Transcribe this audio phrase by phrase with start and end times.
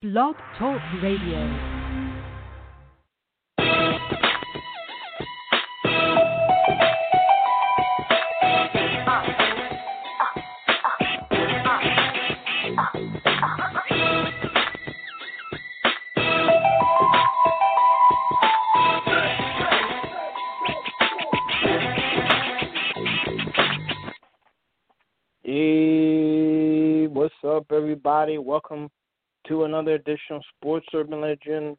[0.00, 1.42] Blog Talk Radio.
[25.42, 28.38] Hey, what's up, everybody?
[28.38, 28.88] Welcome
[29.48, 31.76] to another edition of Sports Urban Legend.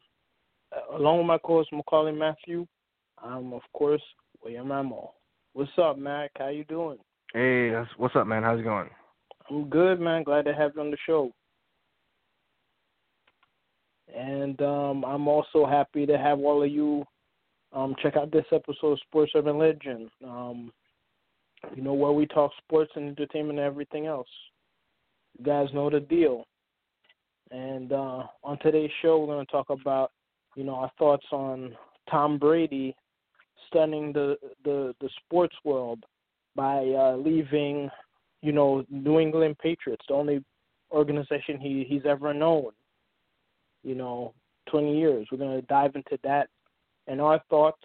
[0.74, 2.66] Uh, along with my co-host Maccorley Mathieu,
[3.22, 4.02] I'm of course
[4.42, 5.10] William Rameau.
[5.52, 6.30] What's up, Mac?
[6.38, 6.98] How you doing?
[7.32, 8.42] Hey, what's up, man?
[8.42, 8.90] How's it going?
[9.48, 10.22] I'm good, man.
[10.22, 11.32] Glad to have you on the show.
[14.16, 17.04] And um, I'm also happy to have all of you
[17.72, 20.10] um, check out this episode of Sports Urban Legend.
[20.24, 20.72] Um,
[21.76, 24.28] you know where we talk sports and entertainment and everything else.
[25.38, 26.46] You guys know the deal.
[27.50, 30.12] And uh, on today's show, we're going to talk about,
[30.56, 31.76] you know, our thoughts on
[32.10, 32.94] Tom Brady
[33.66, 36.04] stunning the the, the sports world
[36.54, 37.90] by uh, leaving,
[38.42, 40.44] you know, New England Patriots, the only
[40.92, 42.70] organization he he's ever known.
[43.82, 44.34] You know,
[44.70, 45.26] 20 years.
[45.30, 46.48] We're going to dive into that
[47.06, 47.82] and our thoughts.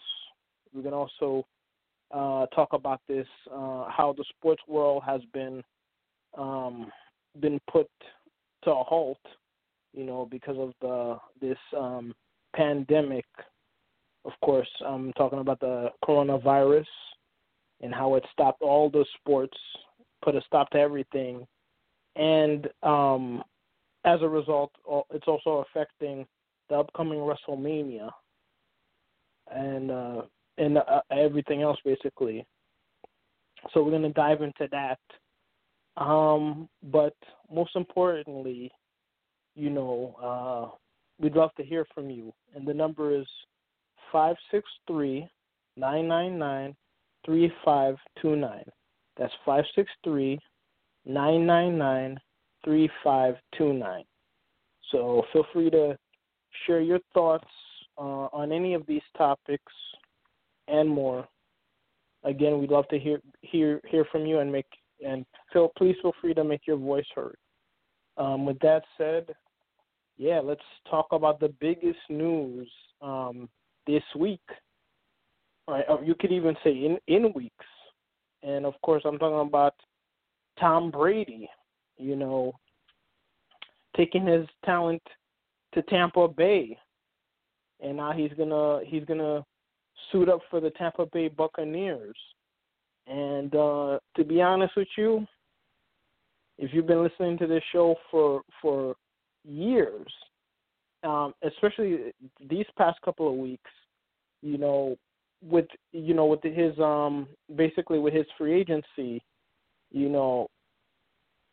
[0.73, 1.45] We're going to also
[2.13, 5.63] uh, talk about this, uh, how the sports world has been
[6.37, 6.91] um,
[7.39, 7.89] been put
[8.63, 9.19] to a halt,
[9.95, 12.13] you know, because of the this um,
[12.55, 13.25] pandemic.
[14.25, 16.85] Of course, I'm talking about the coronavirus
[17.81, 19.57] and how it stopped all the sports,
[20.23, 21.45] put a stop to everything,
[22.15, 23.43] and um,
[24.03, 24.71] as a result,
[25.13, 26.25] it's also affecting
[26.69, 28.09] the upcoming WrestleMania
[29.53, 30.21] and uh,
[30.57, 32.45] and uh, everything else basically.
[33.73, 34.99] So we're gonna dive into that.
[35.97, 37.15] Um, but
[37.51, 38.71] most importantly,
[39.55, 40.75] you know, uh,
[41.19, 43.27] we'd love to hear from you, and the number is
[44.11, 45.27] five six three
[45.77, 46.75] nine nine nine
[47.25, 48.65] three five two nine.
[49.17, 50.39] That's five six three
[51.05, 52.19] nine nine nine
[52.63, 54.03] three five two nine.
[54.91, 55.97] So feel free to
[56.65, 57.47] share your thoughts
[57.97, 59.73] uh, on any of these topics
[60.67, 61.27] and more.
[62.23, 64.65] Again, we'd love to hear hear hear from you and make
[65.05, 67.37] and feel please feel free to make your voice heard.
[68.17, 69.27] Um, with that said,
[70.17, 72.69] yeah, let's talk about the biggest news
[73.01, 73.49] um,
[73.87, 74.41] this week.
[75.67, 77.65] Right, or you could even say in in weeks.
[78.43, 79.73] And of course, I'm talking about
[80.59, 81.49] Tom Brady.
[81.97, 82.53] You know,
[83.97, 85.01] taking his talent
[85.73, 86.77] to Tampa Bay,
[87.81, 89.43] and now he's gonna he's gonna
[90.11, 92.17] suit up for the Tampa Bay Buccaneers.
[93.07, 95.25] And uh, to be honest with you,
[96.57, 98.95] if you've been listening to this show for for
[99.47, 100.07] years,
[101.03, 102.13] um, especially
[102.49, 103.71] these past couple of weeks,
[104.41, 104.97] you know,
[105.41, 109.21] with you know with his um basically with his free agency,
[109.91, 110.47] you know,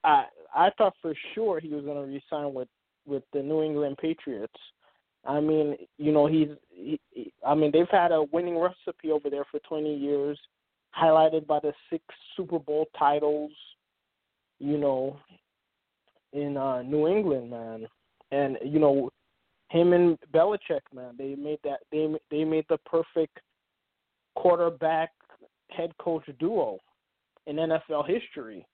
[0.04, 2.68] I I thought for sure he was going to resign with
[3.06, 4.54] with the New England Patriots.
[5.24, 6.48] I mean, you know, he's.
[6.70, 7.00] He,
[7.46, 10.38] I mean, they've had a winning recipe over there for 20 years,
[11.00, 12.02] highlighted by the six
[12.36, 13.52] Super Bowl titles.
[14.58, 15.16] You know,
[16.32, 17.86] in uh, New England, man,
[18.30, 19.10] and you know,
[19.70, 21.80] him and Belichick, man, they made that.
[21.90, 23.38] They they made the perfect
[24.34, 25.10] quarterback
[25.70, 26.78] head coach duo
[27.46, 28.66] in NFL history.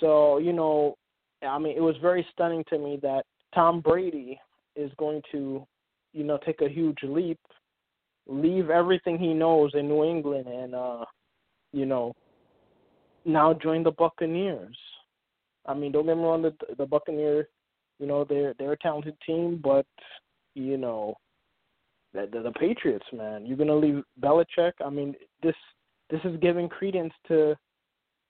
[0.00, 0.96] So you know,
[1.42, 4.40] I mean, it was very stunning to me that Tom Brady
[4.76, 5.66] is going to,
[6.12, 7.38] you know, take a huge leap,
[8.26, 11.04] leave everything he knows in New England, and uh,
[11.72, 12.14] you know,
[13.24, 14.76] now join the Buccaneers.
[15.66, 17.46] I mean, don't get me wrong, the the Buccaneers,
[17.98, 19.86] you know, they're they're a talented team, but
[20.54, 21.14] you know,
[22.12, 24.72] the the, the Patriots, man, you're gonna leave Belichick.
[24.84, 25.54] I mean, this
[26.10, 27.56] this is giving credence to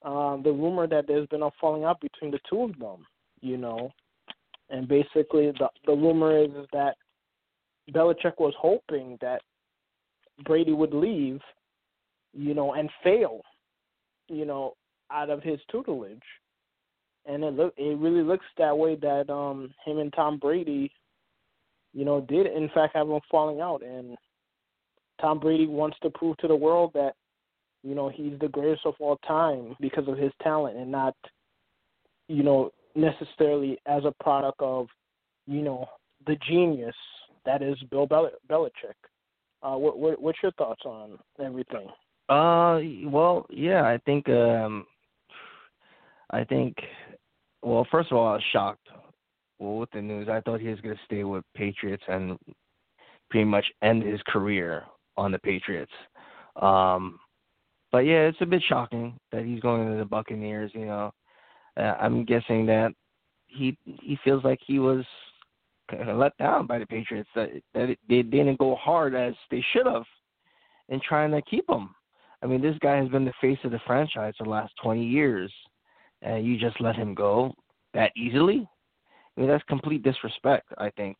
[0.04, 3.06] um, the rumor that there's been a falling out between the two of them.
[3.40, 3.90] You know,
[4.70, 6.96] and basically the the rumor is, is that
[7.90, 9.42] Belichick was hoping that
[10.44, 11.40] Brady would leave,
[12.32, 13.42] you know, and fail,
[14.28, 14.74] you know,
[15.10, 16.18] out of his tutelage.
[17.26, 20.92] And it look it really looks that way that um him and Tom Brady,
[21.92, 24.16] you know, did in fact have a falling out and
[25.20, 27.14] Tom Brady wants to prove to the world that,
[27.82, 31.14] you know, he's the greatest of all time because of his talent and not,
[32.28, 34.86] you know, necessarily as a product of,
[35.46, 35.86] you know,
[36.26, 36.94] the genius
[37.44, 38.96] that is Bill Bel- Belichick.
[39.62, 41.88] Uh, what, what, what's your thoughts on everything?
[42.28, 44.86] Uh, well, yeah, I think, um,
[46.30, 46.76] I think,
[47.64, 48.88] well, first of all, I was shocked
[49.58, 50.28] well with the news.
[50.28, 52.38] I thought he was going to stay with Patriots and
[53.30, 54.84] pretty much end his career
[55.16, 55.92] on the Patriots.
[56.60, 57.18] Um,
[57.90, 60.70] but yeah, it's a bit shocking that he's going to the Buccaneers.
[60.74, 61.12] You know,
[61.76, 62.92] uh, I'm guessing that
[63.46, 65.04] he he feels like he was
[65.90, 69.34] kind of let down by the Patriots that that it, they didn't go hard as
[69.50, 70.04] they should have
[70.88, 71.94] in trying to keep him.
[72.42, 75.02] I mean, this guy has been the face of the franchise for the last 20
[75.02, 75.52] years,
[76.24, 77.54] and you just let him go
[77.92, 78.66] that easily?
[79.36, 81.16] I mean, that's complete disrespect, I think.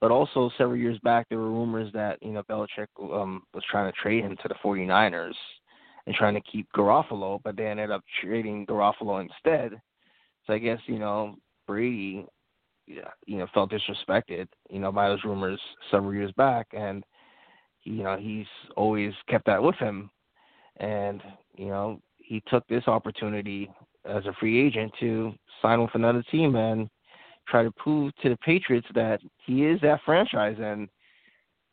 [0.00, 3.92] But also, several years back, there were rumors that you know Belichick um, was trying
[3.92, 5.34] to trade him to the 49ers
[6.06, 9.78] and trying to keep Garoppolo, but they ended up trading Garoppolo instead.
[10.46, 12.24] So I guess you know Brady,
[12.86, 15.60] you know, felt disrespected, you know, by those rumors
[15.90, 17.04] several years back, and
[17.82, 18.46] you know he's
[18.78, 20.10] always kept that with him,
[20.78, 21.22] and
[21.56, 23.70] you know he took this opportunity
[24.04, 25.32] as a free agent to
[25.62, 26.88] sign with another team and
[27.48, 30.88] try to prove to the Patriots that he is that franchise and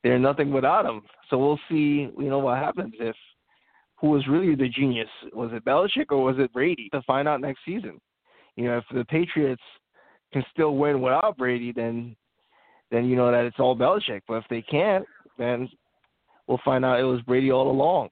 [0.03, 1.01] they're nothing without him.
[1.29, 3.15] So we'll see, you know, what happens if
[3.99, 5.09] who was really the genius.
[5.33, 6.89] Was it Belichick or was it Brady?
[6.93, 7.99] To find out next season.
[8.55, 9.61] You know, if the Patriots
[10.33, 12.15] can still win without Brady, then
[12.91, 14.21] then you know that it's all Belichick.
[14.27, 15.05] But if they can't,
[15.37, 15.67] then
[16.47, 18.09] we'll find out it was Brady all along.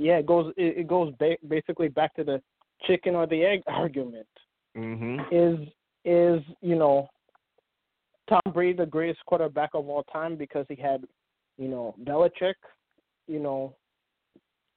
[0.00, 2.40] Yeah, it goes it, goes ba- basically back to the
[2.86, 4.26] chicken or the egg argument.
[4.74, 5.20] Mm-hmm.
[5.30, 5.68] Is
[6.06, 7.10] is you know
[8.26, 11.04] Tom Brady the greatest quarterback of all time because he had
[11.58, 12.54] you know Belichick,
[13.28, 13.76] you know,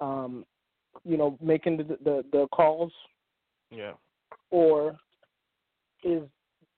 [0.02, 0.46] um,
[1.06, 2.92] you know making the the, the calls.
[3.72, 3.94] Yeah.
[4.52, 4.98] Or
[6.04, 6.24] is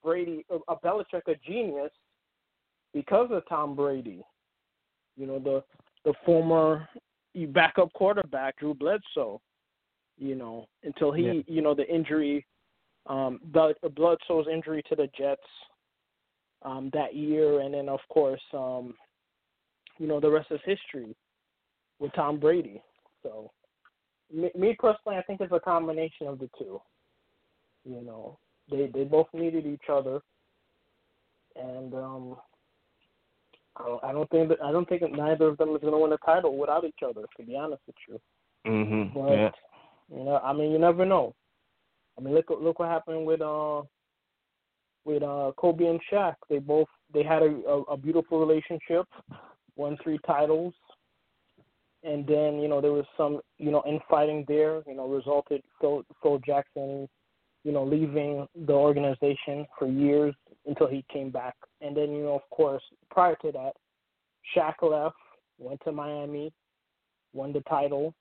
[0.04, 1.90] Brady a, a Belichick a genius
[2.94, 4.22] because of Tom Brady?
[5.16, 5.64] You know the
[6.04, 6.88] the former
[7.44, 9.42] backup quarterback Drew Bledsoe
[10.18, 11.42] you know, until he, yeah.
[11.46, 12.46] you know, the injury,
[13.06, 15.40] um, the Bledsoe's injury to the Jets
[16.62, 18.94] um, that year, and then of course, um,
[19.98, 21.14] you know, the rest is history
[21.98, 22.82] with Tom Brady.
[23.22, 23.50] So,
[24.32, 26.80] me, me personally, I think it's a combination of the two.
[27.84, 28.38] You know,
[28.70, 30.20] they they both needed each other,
[31.54, 32.36] and um,
[33.78, 35.92] I don't, I don't think that I don't think that neither of them is going
[35.92, 37.22] to win a title without each other.
[37.36, 38.20] To be honest with you.
[38.66, 39.14] Mhm.
[39.14, 39.50] But, yeah.
[40.08, 41.34] You know, I mean, you never know.
[42.18, 43.82] I mean, look look what happened with uh
[45.04, 46.34] with uh Kobe and Shaq.
[46.48, 49.06] They both they had a, a, a beautiful relationship,
[49.76, 50.74] won three titles,
[52.02, 54.82] and then you know there was some you know infighting there.
[54.86, 57.08] You know, resulted Phil Phil Jackson,
[57.64, 60.34] you know, leaving the organization for years
[60.66, 63.72] until he came back, and then you know of course prior to that,
[64.54, 65.16] Shaq left,
[65.58, 66.52] went to Miami,
[67.32, 68.14] won the title,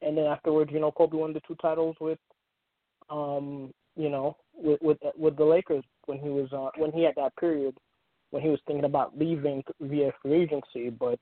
[0.00, 2.18] and then afterwards, you know, Kobe won the two titles with,
[3.10, 7.14] um, you know, with with with the Lakers when he was uh, when he had
[7.16, 7.76] that period
[8.32, 10.90] when he was thinking about leaving via free agency.
[10.90, 11.20] But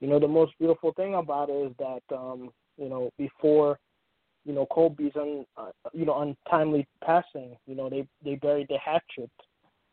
[0.00, 3.78] you know, the most beautiful thing about it is that um, you know before
[4.44, 8.78] you know Kobe's un, uh, you know untimely passing, you know they they buried the
[8.78, 9.30] hatchet.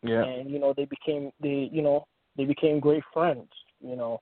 [0.04, 0.24] Yeah.
[0.24, 2.06] And you know they became they you know
[2.38, 3.48] they became great friends.
[3.82, 4.20] You know,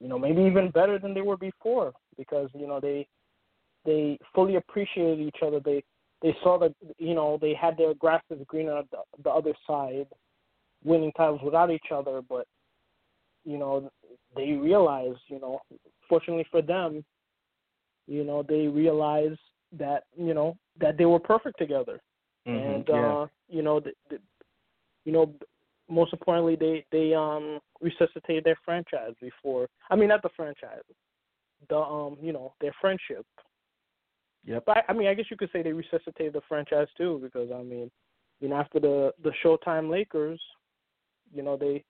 [0.00, 3.06] you know maybe even better than they were before because you know they
[3.84, 5.60] they fully appreciated each other.
[5.60, 5.82] They
[6.22, 10.06] they saw that you know they had their grasses greener on the, the other side,
[10.84, 12.22] winning titles without each other.
[12.22, 12.46] But
[13.44, 13.90] you know
[14.36, 15.60] they realized, you know,
[16.08, 17.04] fortunately for them,
[18.06, 19.40] you know they realized
[19.78, 22.00] that you know that they were perfect together,
[22.46, 23.12] mm-hmm, and yeah.
[23.12, 24.18] uh, you know, the, the,
[25.04, 25.34] you know,
[25.88, 29.68] most importantly, they they um resuscitated their franchise before.
[29.90, 30.82] I mean, not the franchise,
[31.68, 33.26] the um you know their friendship.
[34.44, 34.64] Yep.
[34.66, 37.50] But I, I mean, I guess you could say they resuscitated the franchise too, because
[37.52, 37.90] I mean,
[38.40, 40.40] you know, after the the Showtime Lakers,
[41.32, 41.84] you know, they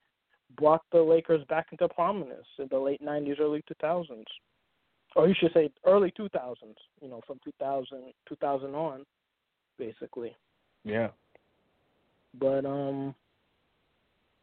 [0.57, 4.25] brought the Lakers back into prominence in the late '90s, early 2000s,
[5.15, 6.57] or you should say early 2000s.
[7.01, 9.05] You know, from 2000 2000 on,
[9.79, 10.37] basically.
[10.85, 11.09] Yeah.
[12.39, 13.15] But um,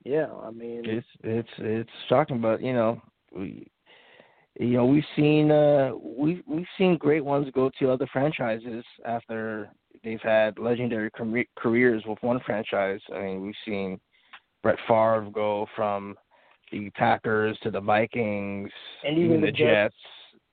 [0.03, 3.01] yeah, I mean, it's it's it's shocking, but you know,
[3.35, 3.67] we
[4.59, 9.69] you know we've seen uh we've we've seen great ones go to other franchises after
[10.03, 11.11] they've had legendary
[11.57, 13.01] careers with one franchise.
[13.13, 13.99] I mean, we've seen
[14.63, 16.15] Brett Favre go from
[16.71, 18.69] the Packers to the Vikings,
[19.05, 19.61] and even, the, the Jets.
[19.61, 19.95] Jets.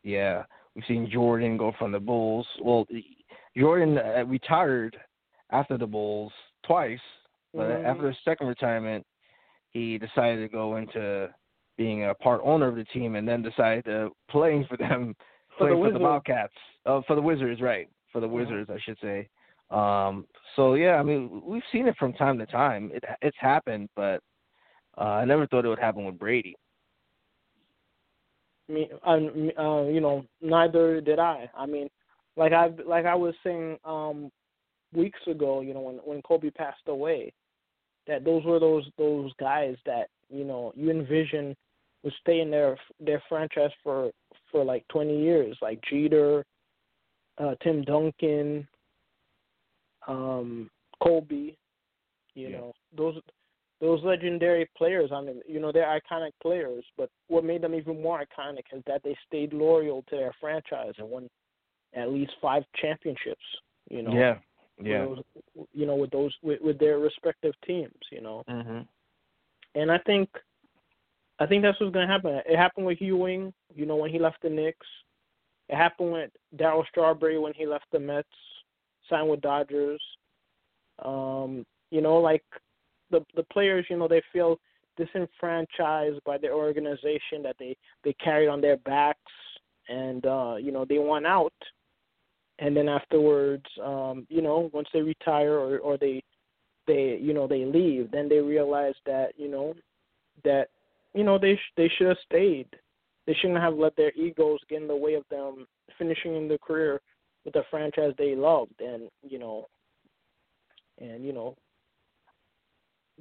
[0.03, 2.47] Yeah, we've seen Jordan go from the Bulls.
[2.61, 2.87] Well,
[3.57, 4.97] Jordan uh, retired
[5.51, 6.33] after the Bulls
[6.67, 7.01] twice,
[7.55, 7.87] but mm-hmm.
[7.87, 9.05] after his second retirement,
[9.71, 11.29] he decided to go into
[11.77, 15.15] being a part owner of the team, and then decided to playing for them,
[15.59, 16.53] for playing the, for the Wildcats,
[16.87, 17.89] uh, for the Wizards, right?
[18.15, 19.29] for the Wizards, I should say.
[19.71, 22.91] Um, so yeah, I mean, we've seen it from time to time.
[22.95, 24.21] It it's happened, but
[24.97, 26.55] uh, I never thought it would happen with Brady.
[28.69, 31.51] Me, um, uh, you know, neither did I.
[31.59, 31.89] I mean,
[32.37, 34.31] like I like I was saying um
[34.95, 37.33] weeks ago, you know, when when Kobe passed away,
[38.07, 41.55] that those were those those guys that you know you envision
[42.03, 44.11] would stay in their their franchise for
[44.51, 46.45] for like 20 years, like Jeter,
[47.39, 48.69] uh, Tim Duncan,
[50.07, 50.71] um,
[51.03, 51.57] Kobe.
[52.35, 52.59] You Yeah.
[52.59, 53.21] know those
[53.81, 55.11] those legendary players.
[55.13, 58.83] I mean, you know they're iconic players, but what made them even more iconic is
[58.87, 61.29] that they stayed loyal to their franchise and won
[61.95, 63.45] at least five championships.
[63.91, 64.39] You know, Yeah,
[64.83, 65.05] yeah.
[65.05, 65.23] those,
[65.73, 67.95] you know, with those with, with their respective teams.
[68.11, 68.87] You know, Mhm.
[69.75, 70.29] and I think
[71.39, 72.43] I think that's what's gonna happen.
[72.47, 74.87] It happened with Ewing, you know, when he left the Knicks.
[75.69, 78.29] It happened with Darryl Strawberry when he left the Mets,
[79.09, 80.03] signed with Dodgers.
[81.01, 82.45] Um, you know, like
[83.11, 84.59] the the players, you know, they feel
[84.97, 89.33] disenfranchised by their organization that they they carried on their backs,
[89.89, 91.53] and uh, you know they want out.
[92.61, 96.23] And then afterwards, um, you know, once they retire or or they
[96.87, 99.75] they you know they leave, then they realize that you know
[100.45, 100.69] that
[101.15, 102.69] you know they sh- they should have stayed.
[103.27, 105.67] They shouldn't have let their egos get in the way of them
[105.99, 107.01] finishing in their career
[107.45, 109.67] with a franchise they loved, and you know,
[111.01, 111.57] and you know,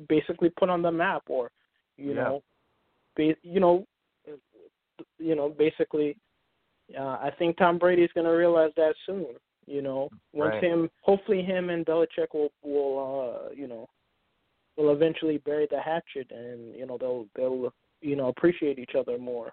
[0.10, 1.50] basically put on the map, or
[1.98, 2.24] you Yeah.
[2.24, 2.44] know,
[3.16, 3.86] ba- you know,
[5.18, 6.18] you know, basically.
[6.98, 9.28] Uh, I think Tom Brady's going to realize that soon.
[9.66, 10.64] You know, once Right.
[10.64, 13.88] him, hopefully him and Belichick will will uh, you know
[14.78, 19.18] will eventually bury the hatchet, and you know they'll they'll you know appreciate each other
[19.18, 19.52] more.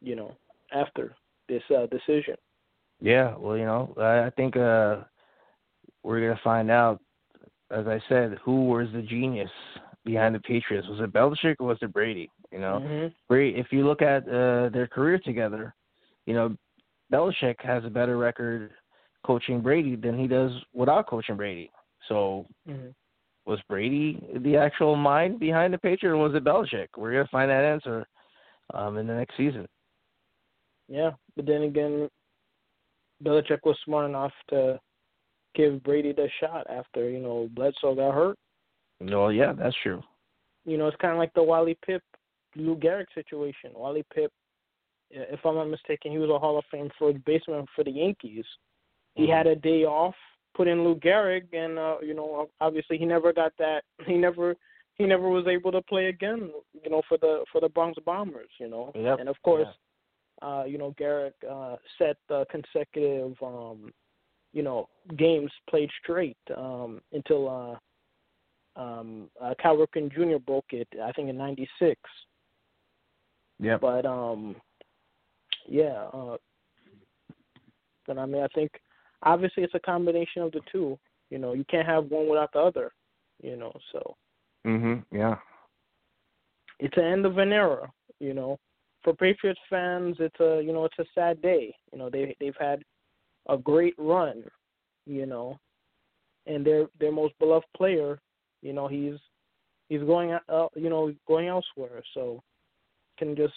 [0.00, 0.36] You know,
[0.72, 1.16] after
[1.48, 2.36] this uh, decision.
[3.00, 4.98] Yeah, well, you know, I I think uh
[6.02, 7.00] we're gonna find out,
[7.70, 9.50] as I said, who was the genius
[10.04, 10.88] behind the Patriots.
[10.88, 12.30] Was it Belichick or was it Brady?
[12.52, 13.14] You know, Mhm.
[13.28, 13.58] Brady.
[13.58, 15.74] If you look at uh, their career together,
[16.26, 16.56] you know,
[17.12, 18.72] Belichick has a better record
[19.24, 21.70] coaching Brady than he does without coaching Brady.
[22.08, 22.94] So Mhm.
[23.46, 26.88] was Brady the actual mind behind the Patriots, or was it Belichick?
[26.96, 28.06] We're gonna find that answer
[28.72, 29.66] um, in the next season.
[30.88, 32.08] Yeah, but then again,
[33.22, 34.80] Belichick was smart enough to
[35.54, 38.38] give Brady the shot after you know Bledsoe got hurt.
[39.00, 40.02] Well, yeah, that's true.
[40.64, 42.00] You know, it's kind of like the Wally Pipp,
[42.54, 43.72] Lou Gehrig situation.
[43.74, 44.28] Wally Pipp,
[45.10, 48.44] if I'm not mistaken, he was a Hall of Fame third baseman for the Yankees.
[49.14, 49.36] He Mhm.
[49.36, 50.16] had a day off,
[50.54, 53.84] put in Lou Gehrig, and uh, you know, obviously he never got that.
[54.06, 54.56] He never
[54.96, 56.52] he never was able to play again.
[56.82, 58.50] You know, for the for the Bronx Bombers.
[58.58, 59.20] You know, Yep.
[59.20, 59.68] and of course,
[60.42, 63.92] uh, you know, Gehrig uh, set uh, consecutive, um,
[64.52, 67.78] you know, games played straight um, until uh,
[68.76, 70.38] um, uh, Cal Ripken Jr.
[70.38, 70.88] broke it.
[71.02, 72.00] I think in '96.
[73.58, 73.76] Yeah.
[73.78, 74.56] But um,
[75.68, 76.06] yeah.
[76.12, 76.36] Uh,
[78.06, 78.70] but I mean, I think
[79.22, 80.98] obviously it's a combination of the two.
[81.30, 82.92] You know, you can't have one without the other.
[83.42, 84.16] You know, so
[84.66, 85.04] Mhm.
[85.10, 85.38] Yeah.
[86.78, 87.90] it's the end of an era.
[88.18, 88.58] You know,
[89.02, 91.74] for Patriots fans, it's a you know it's a sad day.
[91.92, 92.82] You know, they they've had
[93.48, 94.44] a great run.
[95.06, 95.58] You know,
[96.46, 98.18] and their their most beloved player,
[98.62, 99.14] you know, he's
[99.88, 102.02] he's going uh, you know going elsewhere.
[102.14, 102.42] So
[103.18, 103.54] can just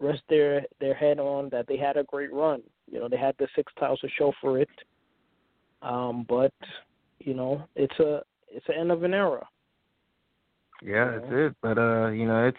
[0.00, 2.62] rest their their head on that they had a great run.
[2.90, 4.70] You know, they had the six titles to show for it.
[5.82, 6.52] Um, but
[7.18, 9.46] you know, it's a it's the end of an era.
[10.82, 11.56] Yeah, you that's it.
[11.62, 12.56] But uh, you know, it's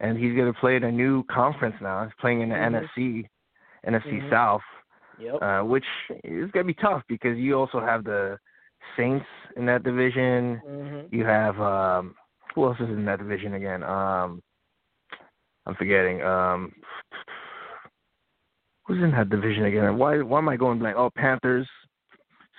[0.00, 2.04] and he's gonna play in a new conference now.
[2.04, 2.88] He's playing in the Mhm.
[2.96, 3.28] NFC,
[3.86, 4.30] NFC Mhm.
[4.30, 4.62] South,
[5.18, 5.42] Yep.
[5.42, 5.86] uh, which
[6.24, 8.38] is gonna be tough because you also have the
[8.96, 9.26] Saints
[9.56, 10.60] in that division.
[10.66, 11.12] mhm.
[11.12, 12.14] You have um,
[12.54, 13.82] who else is in that division again?
[13.82, 14.40] Um,
[15.66, 16.22] I'm forgetting.
[16.22, 16.72] Um,
[18.86, 19.96] who's in that division again?
[19.96, 20.96] Why why am I going blank?
[20.96, 21.68] Oh, Panthers.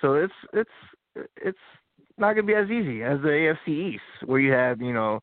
[0.00, 0.70] So it's it's
[1.36, 1.58] it's
[2.18, 5.20] not gonna be as easy as the AFC East, where you have you know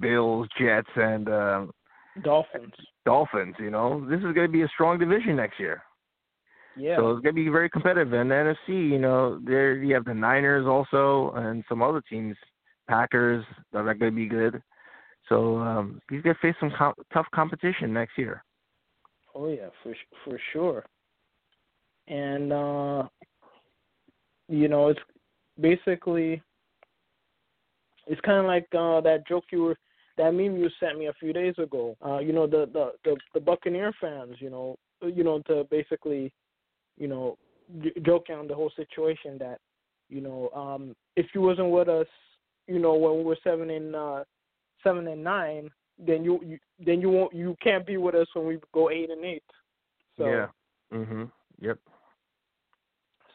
[0.00, 1.70] Bills, Jets, and um,
[2.22, 2.72] Dolphins.
[3.04, 3.54] Dolphins.
[3.58, 5.82] You know this is gonna be a strong division next year.
[6.76, 6.96] Yeah.
[6.96, 8.12] So it's gonna be very competitive.
[8.12, 12.36] And the NFC, you know, there you have the Niners also, and some other teams,
[12.88, 14.62] Packers that are gonna be good.
[15.28, 18.44] So um, he's gonna face some com- tough competition next year.
[19.34, 20.84] Oh yeah, for for sure.
[22.08, 23.08] And uh
[24.48, 25.00] you know, it's
[25.60, 26.42] basically
[28.06, 29.76] it's kind of like uh that joke you were
[30.16, 31.96] that meme you sent me a few days ago.
[32.04, 36.32] Uh you know the the the, the Buccaneer fans, you know, you know to basically,
[36.98, 37.36] you know,
[38.04, 39.58] joking on the whole situation that
[40.08, 42.06] you know um if you wasn't with us
[42.68, 44.22] you know when we were seven and uh
[44.82, 48.46] seven and nine then you, you then you won't you can't be with us when
[48.46, 49.42] we go eight and eight
[50.16, 50.46] so yeah.
[50.92, 51.30] Mhm.
[51.60, 51.78] Yep.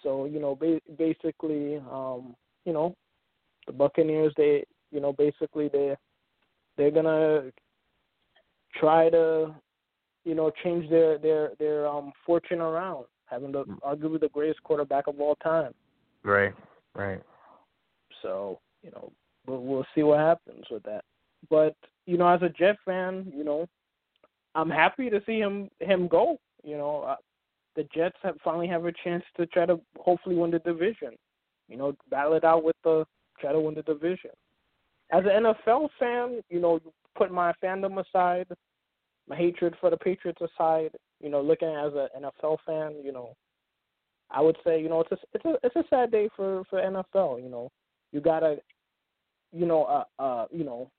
[0.03, 2.95] so you know ba- basically um you know
[3.67, 5.95] the buccaneers they you know basically they
[6.77, 7.51] they're gonna
[8.79, 9.53] try to
[10.23, 15.07] you know change their their their um fortune around having the arguably the greatest quarterback
[15.07, 15.73] of all time
[16.23, 16.53] Right.
[16.95, 17.21] Right.
[18.21, 19.11] So you know,
[19.47, 21.03] we'll, we'll see what happens with that.
[21.49, 23.67] But you know, as a Jet fan, you know,
[24.55, 26.39] I'm happy to see him him go.
[26.63, 27.15] You know, uh,
[27.75, 31.11] the Jets have finally have a chance to try to hopefully win the division.
[31.67, 33.05] You know, battle it out with the
[33.39, 34.31] try to win the division.
[35.11, 36.79] As an NFL fan, you know,
[37.17, 38.47] put my fandom aside,
[39.27, 40.91] my hatred for the Patriots aside.
[41.19, 43.35] You know, looking as an NFL fan, you know,
[44.31, 46.79] I would say, you know, it's a it's a it's a sad day for for
[46.79, 47.43] NFL.
[47.43, 47.71] You know,
[48.11, 48.57] you gotta,
[49.51, 50.89] you know, uh, uh, you know,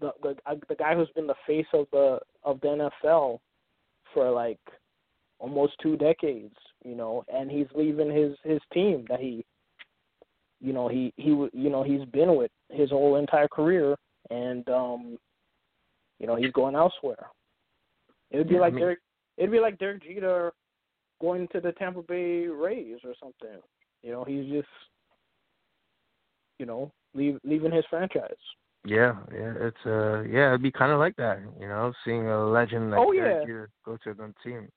[0.00, 3.38] the the uh, the guy who's been the face of the of the NFL
[4.12, 4.60] for like
[5.38, 6.54] almost two decades.
[6.84, 9.44] You know, and he's leaving his his team that he,
[10.60, 13.96] you know, he he you know he's been with his whole entire career,
[14.30, 15.18] and um,
[16.18, 17.26] you know, he's going elsewhere.
[18.30, 18.98] It would be Yeah, I like mean- Derek.
[19.36, 20.52] It'd be like Derek Jeter
[21.20, 23.60] going to the Tampa Bay Rays or something.
[24.02, 24.68] You know, he's just
[26.58, 28.30] you know, leave leaving his franchise.
[28.84, 32.46] Yeah, yeah, it's uh, yeah, it'd be kind of like that, you know, seeing a
[32.46, 33.44] legend like Oh, Derek yeah.
[33.46, 34.68] Jeter go to the team.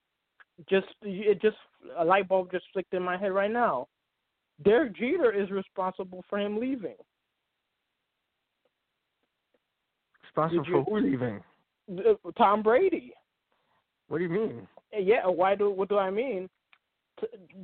[0.70, 1.58] Just it just
[1.98, 3.88] a light bulb just flicked in my head right now.
[4.64, 6.96] Derek Jeter is responsible for him leaving.
[10.36, 11.44] Did you- for who leaving?
[12.38, 13.14] Tom Brady.
[14.08, 14.68] What do you mean?
[14.94, 16.50] Eh, yeah, why do what do I mean?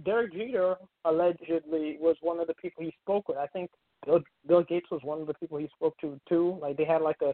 [0.04, 3.38] Derek Jeter allegedly was one of the people he spoke with.
[3.38, 3.72] I think
[4.06, 6.58] Bill, Bill Gates was one of the people he spoke to too.
[6.62, 7.34] Like they had like a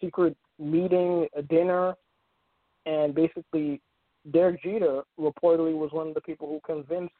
[0.00, 1.94] secret meeting, a dinner,
[2.86, 3.80] and basically
[4.32, 7.14] Derek Jeter reportedly was one of the people who convinced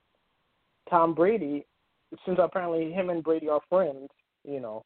[0.88, 1.64] Tom Brady,
[2.26, 4.08] since apparently him and Brady are friends,
[4.44, 4.84] you know,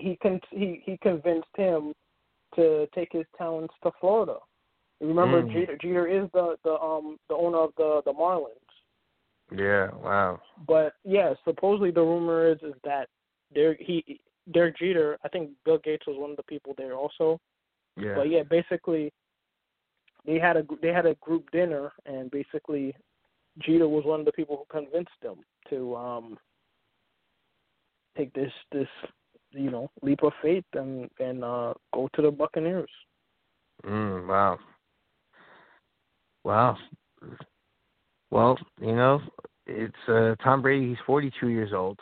[0.00, 1.92] he con- he he convinced him
[2.56, 4.38] to take his talents to Florida.
[5.00, 5.52] Remember, Mm.
[5.52, 8.56] Jeter, Jeter is the the um the owner of the the Marlins.
[9.52, 10.40] Yeah, wow.
[10.66, 13.08] But yeah, supposedly the rumor is is that
[13.54, 14.20] Derek he
[14.52, 15.18] Derek Jeter.
[15.24, 17.40] I think Bill Gates was one of the people there also.
[17.96, 18.14] Yeah.
[18.14, 19.12] But yeah, basically
[20.26, 22.94] they had a they had a group dinner, and basically
[23.58, 25.38] Jeter was one of the people who convinced them
[25.70, 26.38] to um
[28.16, 28.88] take this this
[29.52, 32.90] you know leap of faith and and uh go to the Buccaneers.
[33.84, 34.58] Mm, wow.
[36.44, 36.76] Wow.
[38.30, 39.20] Well, you know,
[39.66, 41.98] it's uh Tom Brady, he's 42 years old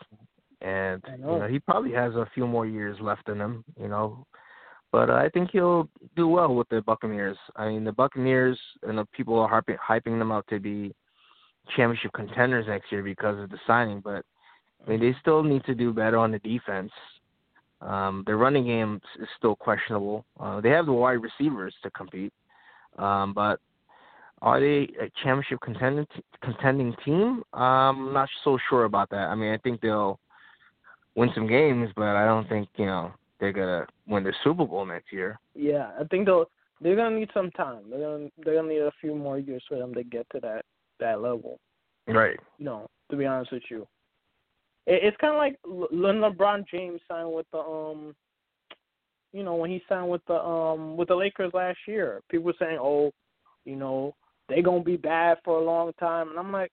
[0.61, 1.39] and I you know.
[1.39, 4.27] know, he probably has a few more years left in him, you know.
[4.91, 7.37] But uh, I think he'll do well with the Buccaneers.
[7.57, 10.95] I mean, the Buccaneers, and the people are hyping, hyping them out to be
[11.77, 14.25] championship contenders next year because of the signing, but
[14.87, 16.91] I mean, they still need to do better on the defense.
[17.81, 20.25] Um, their running game is still questionable.
[20.41, 22.33] Uh, they have the wide receivers to compete,
[22.99, 23.61] um, but
[24.43, 26.07] are they a championship contending
[26.43, 27.43] contending team?
[27.53, 29.29] Um, I'm not so sure about that.
[29.29, 30.19] I mean, I think they'll
[31.14, 34.85] win some games, but I don't think you know they're gonna win the Super Bowl
[34.85, 35.38] next year.
[35.55, 37.83] Yeah, I think they'll they're gonna need some time.
[37.91, 40.64] They're gonna they're gonna need a few more years for them to get to that
[41.01, 41.59] that level.
[42.07, 42.38] Right.
[42.59, 43.87] You know, to be honest with you,
[44.90, 48.14] it's kind of like when LeBron James signed with the um,
[49.33, 52.22] you know, when he signed with the um with the Lakers last year.
[52.31, 53.12] People were saying, oh,
[53.64, 54.14] you know,
[54.48, 56.72] they're gonna be bad for a long time, and I'm like,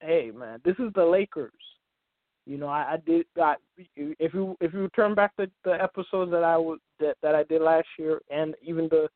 [0.00, 1.52] hey man, this is the Lakers.
[2.46, 3.24] You know, I, I did.
[3.40, 3.54] I,
[3.96, 7.44] if you if you turn back the the episodes that I was that that I
[7.44, 9.08] did last year, and even the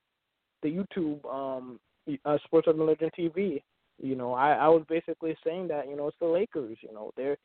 [0.63, 1.79] the YouTube um
[2.25, 3.63] uh, Sports Urban Legend TV,
[4.03, 6.79] you know, I I was basically saying that you know it's the Lakers.
[6.81, 7.37] You know, they're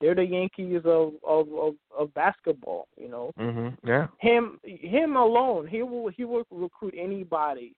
[0.00, 2.88] they're the Yankees of of of, of basketball.
[2.96, 3.76] You know, Mhm.
[3.84, 4.08] Yeah.
[4.18, 7.74] him him alone, he will he will recruit anybody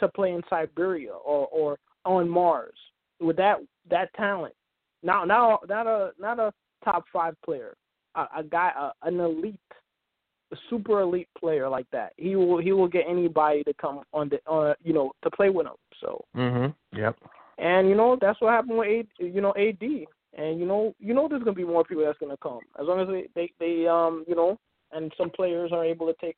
[0.00, 2.76] to play in Siberia or or on Mars
[3.20, 3.58] with that
[3.90, 4.54] that talent.
[5.02, 6.52] Now now not a not a
[6.84, 7.74] top five player,
[8.14, 9.60] a, a guy a, an elite,
[10.52, 12.12] a super elite player like that.
[12.16, 15.50] He will he will get anybody to come on the uh you know to play
[15.50, 15.74] with him.
[16.00, 16.74] So mm Mhm.
[16.96, 17.16] Yep.
[17.58, 20.06] and you know that's what happened with A, you know AD.
[20.36, 23.00] And you know you know there's gonna be more people that's gonna come as long
[23.00, 24.58] as they they, they um you know
[24.92, 26.36] and some players are able to take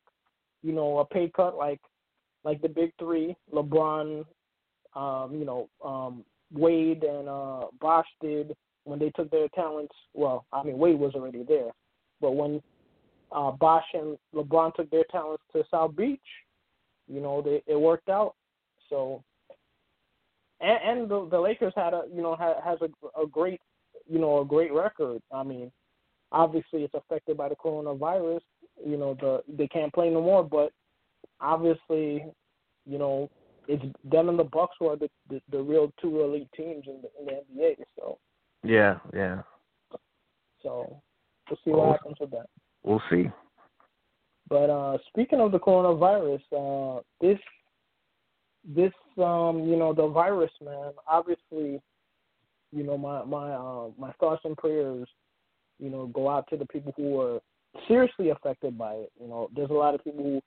[0.62, 1.80] you know a pay cut like
[2.44, 4.24] like the big three LeBron,
[4.94, 9.94] um you know um Wade and uh, Bosh did when they took their talents.
[10.14, 11.70] Well, I mean Wade was already there,
[12.20, 12.62] but when
[13.32, 16.20] uh, Bosh and LeBron took their talents to South Beach,
[17.06, 18.34] you know, they, it worked out.
[18.88, 19.22] So,
[20.60, 23.60] and, and the, the Lakers had a you know ha, has a, a great
[24.10, 25.22] you know a great record.
[25.32, 25.70] I mean,
[26.32, 28.40] obviously it's affected by the coronavirus.
[28.84, 30.72] You know, the they can't play no more, but
[31.40, 32.24] obviously,
[32.86, 33.30] you know,
[33.68, 37.02] it's them and the Bucks who are the the, the real two elite teams in
[37.02, 37.74] the, in the NBA.
[37.96, 38.18] So.
[38.62, 39.42] Yeah, yeah.
[40.62, 41.00] So
[41.48, 42.46] we'll see what happens with that.
[42.82, 43.30] We'll see.
[44.48, 47.38] But uh speaking of the coronavirus, uh this
[48.64, 51.80] this um, you know, the virus man, obviously,
[52.72, 55.08] you know, my my uh my thoughts and prayers,
[55.78, 57.40] you know, go out to the people who are
[57.88, 59.12] seriously affected by it.
[59.20, 60.40] You know, there's a lot of people who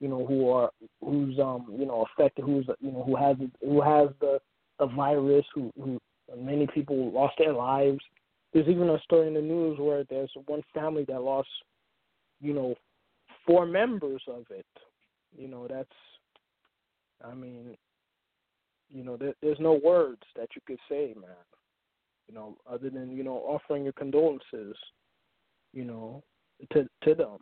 [0.00, 3.80] you know, who are who's um, you know, affected, who's you know, who has who
[3.80, 4.38] has the
[4.78, 5.98] the virus, who who
[6.38, 8.00] many people lost their lives.
[8.52, 11.48] There's even a story in the news where there's one family that lost,
[12.40, 12.74] you know,
[13.46, 14.66] four members of it.
[15.36, 15.88] You know, that's,
[17.22, 17.76] I mean,
[18.90, 21.30] you know, there, there's no words that you could say, man.
[22.28, 24.76] You know, other than you know offering your condolences,
[25.72, 26.22] you know,
[26.72, 27.38] to to them.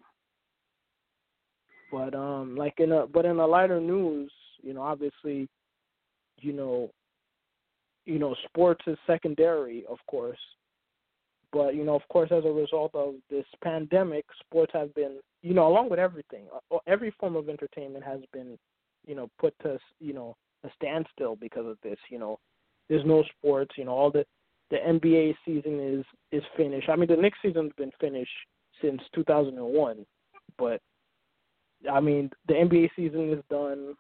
[1.91, 4.31] But um, like in a but in a lighter news,
[4.63, 5.49] you know, obviously,
[6.41, 6.91] you know,
[8.05, 10.39] you know, sports is secondary, of course.
[11.53, 15.55] But you know, of course, as a result of this pandemic, sports have been, you
[15.55, 18.59] know, along with everything, uh, every form of entertainment has been,
[19.07, 21.99] you know, put to, you know, a standstill because of this.
[22.11, 22.41] You know,
[22.89, 23.77] there's no sports.
[23.79, 24.25] You know, all the
[24.75, 26.89] the NBA season is is finished.
[26.89, 28.31] I mean, the Knicks season's been finished
[28.83, 30.05] since 2001,
[30.59, 30.81] but
[31.91, 33.95] I mean, the NBA season is done.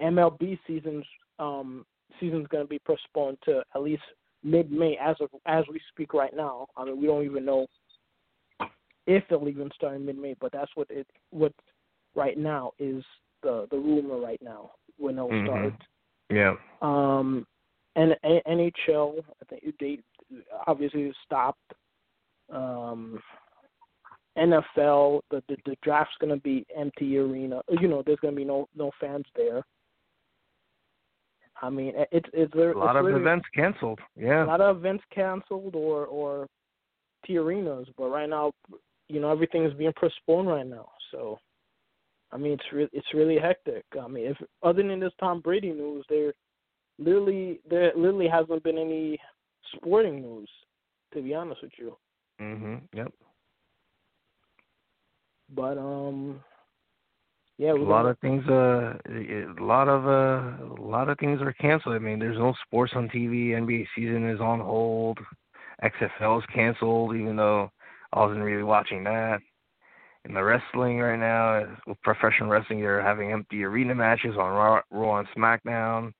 [0.00, 1.04] MLB season's
[1.38, 1.86] um,
[2.18, 4.02] season's going to be postponed to at least
[4.42, 6.66] mid-May as of as we speak right now.
[6.76, 7.66] I mean, we don't even know
[9.06, 11.52] if it'll even start in mid-May, but that's what it what
[12.16, 13.04] right now is
[13.44, 15.46] the the rumor right now when it'll mm-hmm.
[15.46, 15.74] start.
[16.30, 16.54] Yeah.
[16.82, 17.46] Um,
[17.98, 19.98] and NHL, I think they
[20.66, 21.72] obviously stopped.
[22.52, 23.20] Um,
[24.38, 27.60] NFL, the, the the draft's gonna be empty arena.
[27.80, 29.64] You know, there's gonna be no no fans there.
[31.60, 33.98] I mean, it's it's there a lot it's of events canceled.
[34.16, 36.46] Yeah, a lot of events canceled or or
[37.26, 37.88] T arenas.
[37.96, 38.52] But right now,
[39.08, 40.88] you know, everything is being postponed right now.
[41.10, 41.38] So,
[42.30, 43.84] I mean, it's really it's really hectic.
[44.00, 46.32] I mean, if other than this Tom Brady news, there
[46.98, 49.18] literally there literally hasn't been any
[49.74, 50.48] sporting news.
[51.14, 51.96] To be honest with you.
[52.40, 52.82] Mhm.
[52.92, 53.12] Yep.
[55.54, 56.40] But um,
[57.56, 58.44] yeah, a lot of things.
[58.46, 61.94] Uh, a lot of uh, a lot of things are canceled.
[61.94, 63.50] I mean, there's no sports on TV.
[63.50, 65.18] NBA season is on hold.
[65.82, 67.70] XFL is canceled, even though
[68.12, 69.40] I wasn't really watching that.
[70.24, 74.80] In the wrestling right now, with professional wrestling, they're having empty arena matches on Raw,
[74.90, 76.12] Raw and SmackDown,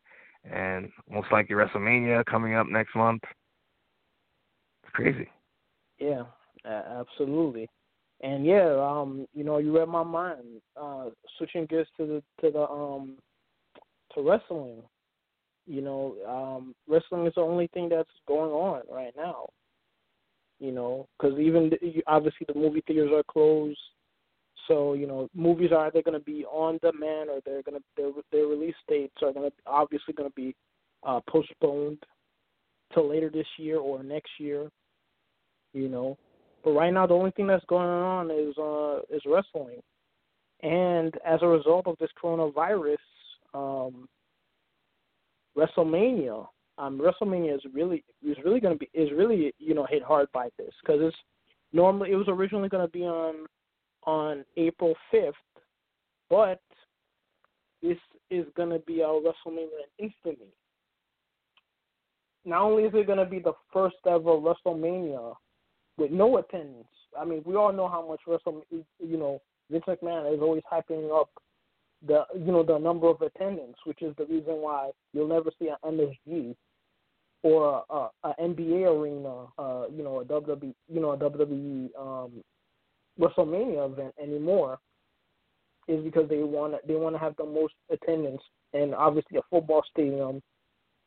[0.44, 3.22] and most likely WrestleMania coming up next month.
[4.82, 5.28] It's crazy.
[5.98, 6.22] Yeah,
[6.64, 7.68] absolutely.
[8.20, 10.60] And yeah, um, you know, you read my mind.
[10.80, 13.16] Uh, switching gears to the to the um
[14.14, 14.82] to wrestling.
[15.66, 19.46] You know, um, wrestling is the only thing that's going on right now.
[20.58, 21.70] You know, because even
[22.06, 23.78] obviously the movie theaters are closed,
[24.68, 27.84] so you know movies are either going to be on demand or they're going to
[27.96, 30.54] their their release dates are going to obviously going to be
[31.04, 31.98] uh, postponed
[32.94, 34.68] till later this year or next year.
[35.72, 36.16] You know,
[36.64, 39.80] but right now, the only thing that's going on is uh, is wrestling,
[40.62, 42.96] and as a result of this coronavirus,
[43.54, 44.08] um,
[45.56, 46.46] WrestleMania,
[46.78, 50.28] um, WrestleMania is really is really going to be is really you know hit hard
[50.32, 51.16] by this because it's
[51.72, 53.46] normally it was originally going to be on
[54.04, 55.34] on April fifth,
[56.30, 56.60] but
[57.82, 57.98] this
[58.30, 60.52] is going to be our WrestleMania infamy.
[62.44, 65.34] Not only is it going to be the first ever WrestleMania
[65.96, 66.86] with no attendance.
[67.18, 71.10] I mean, we all know how much Wrestle, you know, Vince McMahon is always hyping
[71.18, 71.30] up
[72.06, 75.68] the, you know, the number of attendance, which is the reason why you'll never see
[75.68, 76.54] an MSG
[77.42, 82.32] or a, a NBA arena, uh, you know, a WWE, you know, a WWE um,
[83.18, 84.78] WrestleMania event anymore,
[85.88, 89.82] is because they want they want to have the most attendance, and obviously a football
[89.90, 90.42] stadium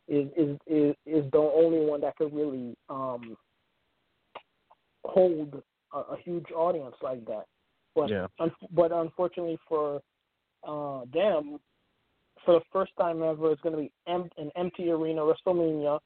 [0.08, 3.38] is is is, is the only one that could really um,
[5.04, 5.62] hold
[5.94, 7.46] a, a huge audience like that.
[7.96, 8.28] But yeah.
[8.40, 10.02] un- but unfortunately for
[10.64, 11.60] uh, them,
[12.46, 16.00] for the first time ever, it's going to be em- an empty arena WrestleMania,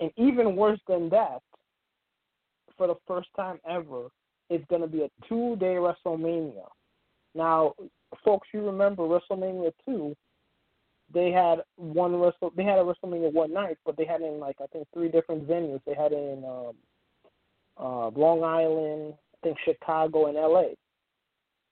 [0.00, 1.40] and even worse than that,
[2.76, 4.08] for the first time ever,
[4.50, 6.66] it's going to be a two-day WrestleMania.
[7.34, 7.74] Now,
[8.24, 10.14] folks, you remember WrestleMania two?
[11.12, 12.52] They had one Wrestle.
[12.56, 15.08] They had a WrestleMania one night, but they had it in like I think three
[15.08, 15.80] different venues.
[15.86, 16.74] They had it in um,
[17.78, 20.76] uh, Long Island, I think Chicago, and L.A.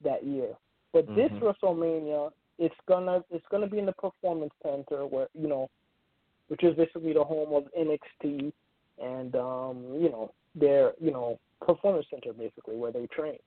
[0.03, 0.57] that year.
[0.93, 1.15] But Mhm.
[1.15, 5.71] this WrestleMania, it's gonna it's gonna be in the Performance Center, where you know,
[6.49, 8.53] which is basically the home of NXT,
[8.99, 13.39] and um, you know their you know Performance Center basically where they train.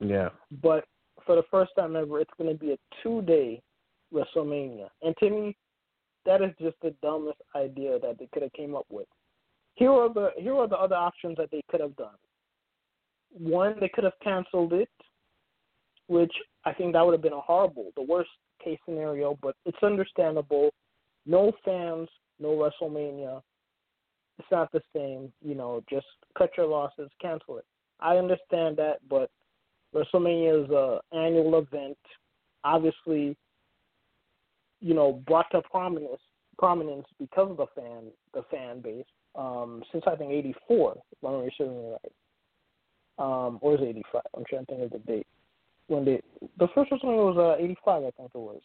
[0.00, 0.30] Yeah.
[0.62, 0.84] But
[1.26, 3.60] for the first time ever, it's going to be a two-day
[4.12, 5.56] WrestleMania, and to me,
[6.24, 9.06] that is just the dumbest idea that they could have came up with.
[9.74, 12.16] Here are the here are the other options that they could have done.
[13.30, 14.88] One, they could have canceled it,
[16.08, 16.32] which
[16.64, 18.30] I think that would have been a horrible, the worst
[18.62, 20.70] case scenario, but it's understandable.
[21.26, 22.08] No fans,
[22.40, 23.42] no WrestleMania.
[24.38, 27.64] It's not the same, you know, just cut your losses, cancel it.
[28.00, 29.30] I understand that, but
[29.94, 31.98] WrestleMania is a annual event.
[32.64, 33.36] Obviously,
[34.80, 36.20] you know, brought to prominence
[36.58, 39.04] prominence because of the fan the fan base.
[39.34, 42.12] Um, since I think eighty four, if I'm remembering right.
[43.18, 44.22] Um, or is '85?
[44.36, 45.26] I'm trying to think of the date.
[45.88, 46.20] When they
[46.58, 48.60] the first WrestleMania was uh, eighty five, I think it was.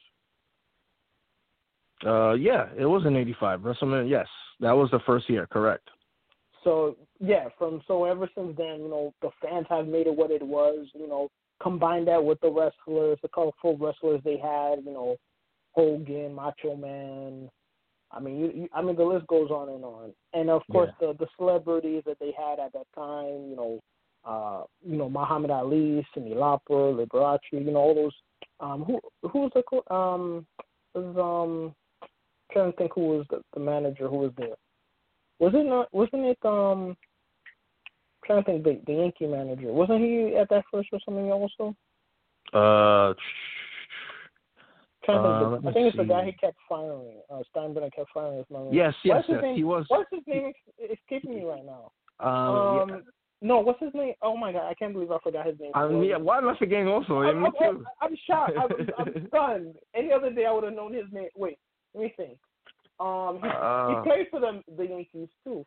[2.05, 3.61] Uh, yeah, it was in '85.
[3.61, 4.09] WrestleMania.
[4.09, 4.27] Yes,
[4.59, 5.47] that was the first year.
[5.47, 5.89] Correct.
[6.63, 10.31] So yeah, from so ever since then, you know, the fans have made it what
[10.31, 10.87] it was.
[10.93, 11.29] You know,
[11.61, 14.83] combine that with the wrestlers, the colorful wrestlers they had.
[14.85, 15.15] You know,
[15.71, 17.49] Hogan, Macho Man.
[18.11, 20.13] I mean, you, you, I mean, the list goes on and on.
[20.33, 23.49] And of course, the the celebrities that they had at that time.
[23.49, 23.79] You know,
[24.25, 27.39] uh, you know, Muhammad Ali, Cyndi Lauper, Liberace.
[27.51, 28.13] You know, all those.
[28.59, 30.45] Um, who who was the um
[30.93, 31.75] was um
[32.53, 34.55] trying to think who was the, the manager who was there.
[35.39, 35.93] Was it not?
[35.93, 36.95] Wasn't it um?
[38.25, 39.73] Trying to think the the Yankee manager.
[39.73, 41.75] Wasn't he at that first or something also?
[42.53, 43.13] Uh,
[45.09, 47.17] Uh, I think it's the guy he kept firing.
[47.29, 48.69] Uh, Steinbrenner kept firing his name.
[48.71, 49.43] yes, yes, What's his yes.
[49.43, 49.55] name?
[49.55, 49.85] He was.
[49.89, 50.53] What's his name?
[50.77, 51.91] It's escaping me right now.
[52.19, 52.95] Um, yeah.
[52.95, 53.03] Um,
[53.41, 54.13] no, what's his name?
[54.21, 55.71] Oh my god, I can't believe I forgot his name.
[55.75, 57.17] I mean, yeah, why am I forgetting also?
[57.17, 57.85] I'm, me I'm, too.
[58.01, 58.53] I'm shocked.
[58.57, 59.75] I'm, I'm stunned.
[59.93, 61.27] Any other day I would have known his name.
[61.35, 61.57] Wait,
[61.93, 62.37] let me think.
[62.99, 65.65] Um, he, Uh, he played for the the Yankees too.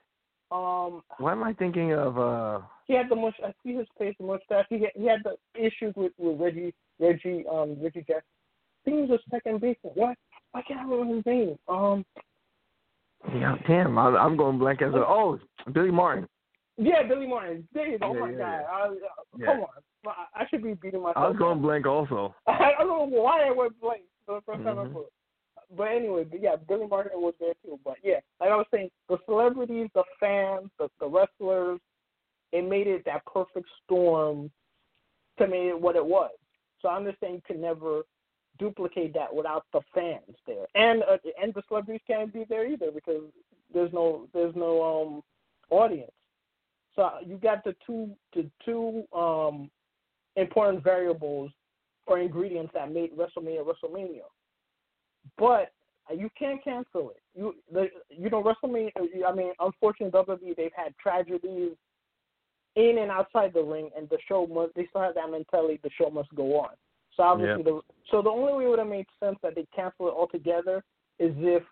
[0.50, 2.60] Um, Why am I thinking of uh?
[2.86, 3.34] he had the mush.
[3.44, 4.66] I see his face, the mustache.
[4.68, 8.22] He had, he had the issues with with Reggie Reggie um Reggie Jackson.
[8.22, 9.92] I think he was a second baseman.
[9.94, 10.16] What?
[10.52, 11.58] Why can't I remember his name?
[11.68, 12.04] Um,
[13.34, 14.98] Yeah, damn, I, I'm going blank as a.
[14.98, 15.38] Oh,
[15.72, 16.28] Billy Martin.
[16.76, 17.66] yeah, Billy Martin.
[17.74, 17.80] Go.
[18.02, 18.64] oh Yeah, my yeah, god.
[18.70, 18.90] I, uh,
[19.38, 19.46] Yeah.
[19.46, 19.68] Come on.
[20.06, 21.16] I, I should be beating myself.
[21.24, 22.34] I was going blank also.
[22.46, 24.90] I don't know why I went blank for the 1st time Mhm.
[24.90, 25.00] ever.
[25.74, 27.78] But anyway, but yeah, Billy Martin was there too.
[27.84, 31.80] But yeah, like I was saying, the celebrities, the fans, the, the wrestlers,
[32.52, 34.50] it made it that perfect storm
[35.38, 36.30] to make it what it was.
[36.80, 38.02] So I understand you can never
[38.58, 42.90] duplicate that without the fans there, and uh, and the celebrities can't be there either
[42.92, 43.22] because
[43.74, 45.22] there's no there's no um
[45.70, 46.12] audience.
[46.94, 49.70] So you got the two the two um
[50.36, 51.50] important variables
[52.06, 54.22] or ingredients that made WrestleMania WrestleMania.
[55.38, 55.72] But
[56.14, 57.20] you can't cancel it.
[57.34, 58.90] You the you know WrestleMania.
[59.26, 61.72] I mean, unfortunately, WWE they've had tragedies
[62.76, 64.74] in and outside the ring, and the show must.
[64.74, 65.80] They still have that mentality.
[65.82, 66.70] The show must go on.
[67.16, 70.08] So obviously, the so the only way it would have made sense that they cancel
[70.08, 70.84] it altogether
[71.18, 71.62] is if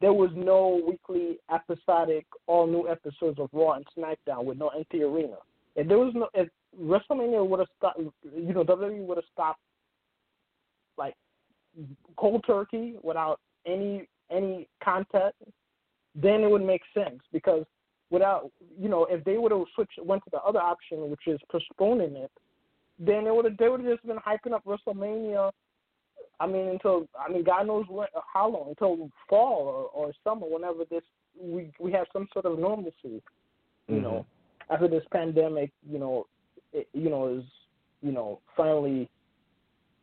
[0.00, 5.02] there was no weekly episodic, all new episodes of Raw and SmackDown with no empty
[5.02, 5.36] arena.
[5.74, 9.60] If there was no, if WrestleMania would have stopped, you know, WWE would have stopped
[10.98, 11.14] like
[12.16, 15.34] cold turkey without any any content,
[16.14, 17.64] then it would make sense because
[18.10, 21.40] without you know if they would have switched went to the other option which is
[21.50, 22.30] postponing it,
[22.98, 25.50] then it would have they would have just been hyping up WrestleMania.
[26.38, 30.46] I mean until I mean God knows when how long until fall or, or summer
[30.46, 31.02] whenever this
[31.40, 33.22] we we have some sort of normalcy,
[33.88, 34.26] you know,
[34.70, 34.74] mm-hmm.
[34.74, 36.26] after this pandemic you know
[36.72, 37.44] it, you know is
[38.02, 39.08] you know finally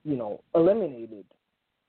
[0.03, 1.25] you know eliminated.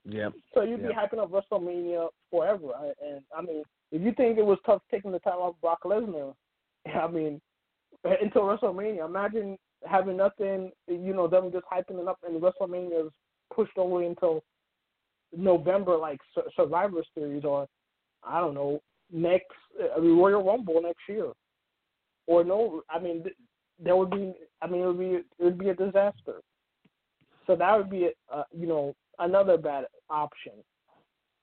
[0.07, 0.33] Yep.
[0.53, 1.07] So you'd be Yeah.
[1.07, 2.95] hyping up WrestleMania forever.
[3.03, 6.35] And I mean, if you think it was tough taking the title off Brock Lesnar,
[6.87, 7.40] I mean,
[8.05, 10.73] until WrestleMania, imagine having nothing.
[10.87, 13.12] You know, them just hyping it up, and WrestleMania is
[13.55, 14.43] pushed all the way until
[15.37, 16.21] November, like
[16.57, 17.67] Survivor Series, or
[18.23, 19.47] I don't know, next
[19.81, 21.33] uh, Royal Rumble next year,
[22.27, 22.83] or no.
[22.90, 23.37] I mean, th-
[23.79, 24.35] there would be.
[24.61, 25.14] I mean, it would be.
[25.14, 26.40] It would be a disaster.
[27.47, 30.53] So that would be, uh, you know, another bad option.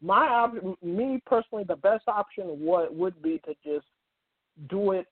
[0.01, 3.85] my op- me personally, the best option would would be to just
[4.69, 5.05] do it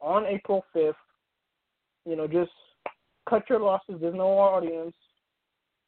[0.00, 0.96] on April fifth.
[2.04, 2.50] You know, just
[3.28, 3.96] cut your losses.
[4.00, 4.94] There's no audience.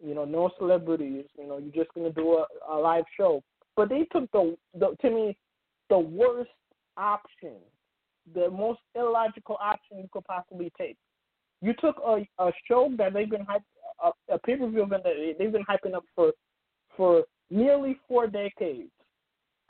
[0.04, 1.26] You know, no celebrities.
[1.38, 3.42] You know, you're just gonna do a, a live show.
[3.76, 5.36] But they took the, the to me
[5.88, 6.50] the worst
[6.96, 7.54] option,
[8.34, 10.96] the most illogical option you could possibly take.
[11.60, 13.62] You took a a show that they've been hype,
[14.04, 16.32] a, a pay per view event that they've been hyping up for
[16.98, 18.90] for nearly four decades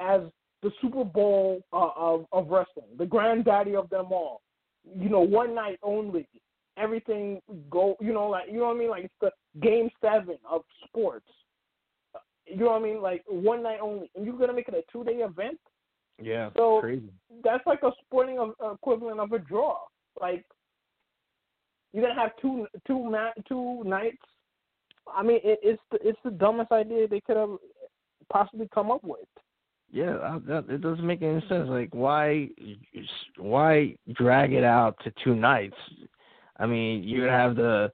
[0.01, 0.23] as
[0.63, 4.41] the Super Bowl uh, of of wrestling, the granddaddy of them all.
[4.97, 6.27] You know, one night only.
[6.77, 7.97] Everything go.
[8.01, 8.91] You know, like you know what I mean.
[8.91, 11.27] Like it's the game seven of sports.
[12.47, 13.03] You know what I mean?
[13.03, 15.59] Like one night only, and you're gonna make it a two day event.
[16.21, 16.51] Yeah.
[16.57, 17.11] So crazy.
[17.45, 19.77] that's like a sporting of, equivalent of a draw.
[20.21, 20.45] Like
[21.93, 24.23] you're gonna have two two ma- two nights.
[25.15, 27.57] I mean, it, it's the, it's the dumbest idea they could have
[28.33, 29.21] possibly come up with.
[29.91, 31.69] Yeah, I- that, it doesn't make any sense.
[31.69, 32.49] Like, why,
[33.39, 35.77] why drag it out to two nights?
[36.59, 37.91] I mean, you would have the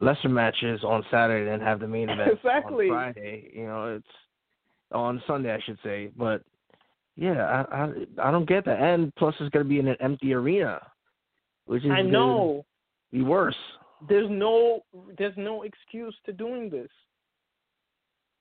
[0.00, 2.88] lesser matches on Saturday and have the main event Exactly.
[2.88, 3.50] on Friday.
[3.54, 4.06] You know, it's
[4.92, 6.10] on Sunday, I should say.
[6.16, 6.42] But
[7.16, 8.80] yeah, I I, I don't get that.
[8.80, 10.80] And plus, it's going to be in an empty arena,
[11.66, 12.64] which is I know
[13.12, 13.56] the worse.
[14.08, 14.82] There's no
[15.18, 16.88] there's no excuse to doing this.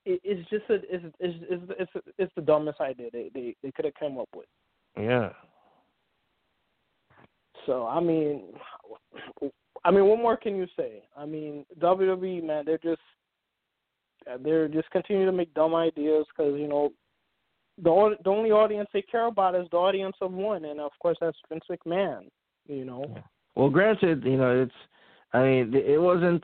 [0.06, 3.72] It, it's just a it's it's it's it's, it's the dumbest idea they they, they
[3.72, 4.48] could have come up with.
[4.98, 5.30] Yeah.
[7.66, 8.44] So I mean,
[9.84, 11.04] I mean, what more can you say?
[11.18, 13.02] I mean, WWE man, they're just
[14.44, 16.92] they're just continuing to make dumb ideas because you know
[17.82, 21.18] the the only audience they care about is the audience of one, and of course
[21.20, 22.28] that's Vince McMahon.
[22.68, 23.04] You know,
[23.56, 24.72] Well, granted, you know, it's.
[25.34, 26.44] I mean, it wasn't.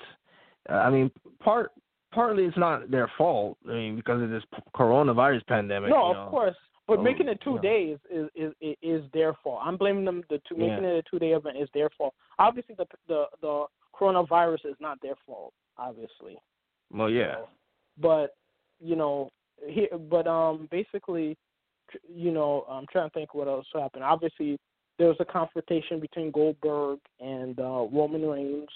[0.69, 1.71] I mean, part
[2.12, 3.58] partly it's not their fault.
[3.69, 4.43] I mean, because of this
[4.76, 5.89] coronavirus pandemic.
[5.89, 6.28] no, of know.
[6.30, 6.56] course,
[6.88, 7.69] but Oh, making it two yeah.
[7.69, 9.62] days is, is is is their fault.
[9.63, 10.24] I'm blaming them.
[10.30, 10.67] The two, Yeah.
[10.69, 12.13] making it a two day event is their fault.
[12.39, 15.54] Obviously, the the the coronavirus is not their fault.
[15.78, 16.38] Obviously.
[16.91, 17.34] Well, yeah.
[17.34, 17.48] know.
[17.98, 18.36] But
[18.80, 19.32] you know,
[19.67, 21.38] he, but um, basically,
[22.08, 24.04] you know, I'm trying to think what else happened.
[24.04, 24.60] Obviously,
[24.97, 28.69] there was a confrontation between Goldberg and uh, Roman Reigns.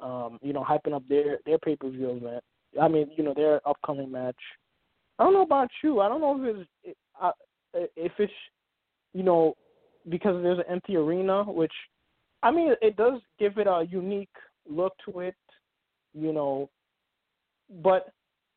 [0.00, 2.42] Um, you know, hyping up their their pay per view event.
[2.80, 4.36] I mean, you know, their upcoming match.
[5.18, 6.00] I don't know about you.
[6.00, 6.96] I don't know if it's
[7.96, 8.32] if it's
[9.12, 9.54] you know
[10.08, 11.72] because there's an empty arena, which
[12.42, 14.34] I mean, it does give it a unique
[14.68, 15.36] look to it.
[16.14, 16.68] You know,
[17.82, 18.08] but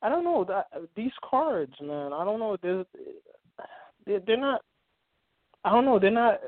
[0.01, 2.13] I don't know that these cards, man.
[2.13, 2.57] I don't know.
[2.61, 4.61] They're, they're not.
[5.65, 5.99] I don't know.
[5.99, 6.39] They're not.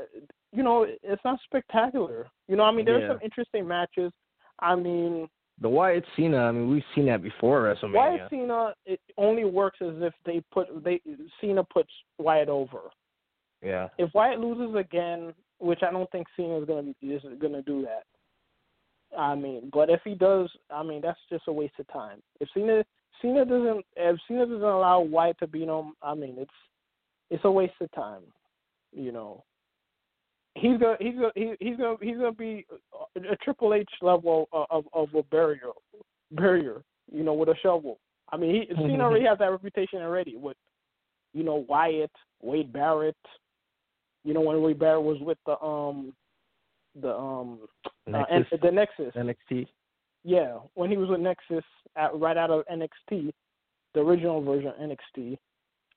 [0.53, 2.27] You know, it's not spectacular.
[2.47, 3.09] You know, I mean, there's Yeah.
[3.09, 4.13] some interesting matches.
[4.59, 5.27] I mean,
[5.59, 6.37] The Wyatt Cena.
[6.45, 7.93] I mean, we've seen that before WrestleMania.
[7.93, 11.01] Wyatt Cena it only works as if they put they
[11.41, 12.81] Cena puts Wyatt over.
[13.63, 13.89] Yeah.
[13.97, 18.03] If Wyatt loses again, which I don't think Cena is gonna is gonna do that.
[19.17, 22.21] I mean, but if he does, I mean that's just a waste of time.
[22.39, 22.85] If Cena
[23.21, 26.51] Cena doesn't if Cena doesn't allow Wyatt to beat him, I mean it's
[27.31, 28.21] it's a waste of time.
[28.97, 29.43] You know,
[30.55, 32.65] he's gonna he's gonna he, he's gonna he's gonna be
[33.15, 35.69] a Triple H level of of, of a barrier
[36.31, 36.81] barrier.
[37.11, 37.99] You know, with a shovel.
[38.31, 40.57] I mean, he Cena already has that reputation already with
[41.33, 43.15] you know Wyatt, Wade Barrett.
[44.23, 46.13] You know when Wade Barrett was with the um
[47.01, 47.59] the um
[48.11, 49.13] uh, and the Nexus.
[49.15, 49.67] NXT.
[50.23, 51.63] Yeah, when he was with Nexus
[51.95, 53.31] at, right out of NXT,
[53.93, 55.37] the original version of NXT.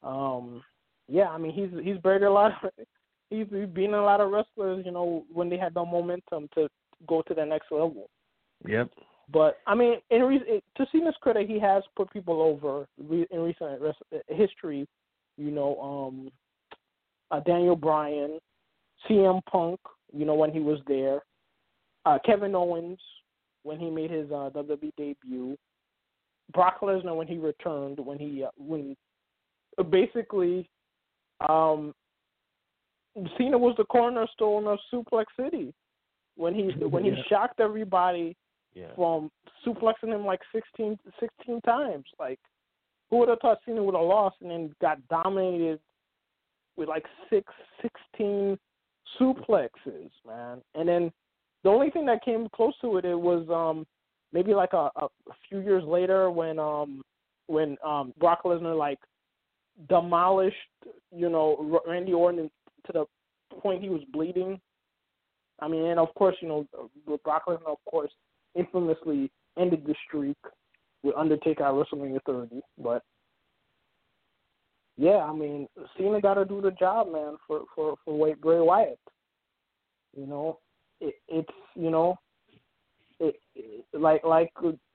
[0.02, 0.62] Um,
[1.10, 2.52] yeah, I mean he's he's buried a lot.
[2.62, 2.70] Of,
[3.30, 4.84] he's, he's beaten a lot of wrestlers.
[4.84, 6.68] You know when they had the momentum to
[7.08, 8.08] go to the next level.
[8.66, 8.90] Yep.
[9.32, 13.40] But I mean, in re- to Cena's credit, he has put people over re- in
[13.40, 14.86] recent res- history.
[15.36, 16.30] You know, um,
[17.30, 18.38] uh, Daniel Bryan,
[19.08, 19.80] CM Punk.
[20.12, 21.20] You know when he was there,
[22.04, 22.98] uh, Kevin Owens
[23.62, 25.56] when he made his uh, WWE debut,
[26.52, 28.96] Brock Lesnar when he returned when he uh, when
[29.78, 30.68] uh, basically
[31.48, 31.94] um,
[33.36, 35.74] Cena was the cornerstone of Suplex City
[36.36, 37.22] when he when he Yeah.
[37.28, 38.36] shocked everybody
[38.74, 38.94] Yeah.
[38.94, 39.30] from
[39.64, 42.06] suplexing him like 16, 16 times.
[42.18, 42.38] Like,
[43.08, 45.80] who would have thought Cena would have lost and then got dominated
[46.76, 48.58] with like six, 16
[49.18, 50.62] suplexes, man.
[50.74, 51.12] And then
[51.62, 53.86] the only thing that came close to it, it was um
[54.32, 55.08] maybe like a, a
[55.48, 57.02] few years later when um
[57.48, 58.98] when um Brock Lesnar like
[59.88, 60.56] demolished,
[61.14, 62.50] you know, Randy Orton
[62.86, 63.04] to the
[63.60, 64.60] point he was bleeding.
[65.60, 68.10] I mean, and of course, you know, uh, Brock Lesnar, of course,
[68.54, 70.36] infamously ended the streak
[71.02, 72.60] with Undertaker at WrestleMania 30.
[72.78, 73.02] But
[74.96, 75.66] yeah, I mean,
[75.96, 78.98] Cena got to do the job, man, for for for Wade Bray Wyatt.
[80.16, 80.58] You know,
[81.00, 82.16] it, it's you know,
[83.18, 84.50] it, it like like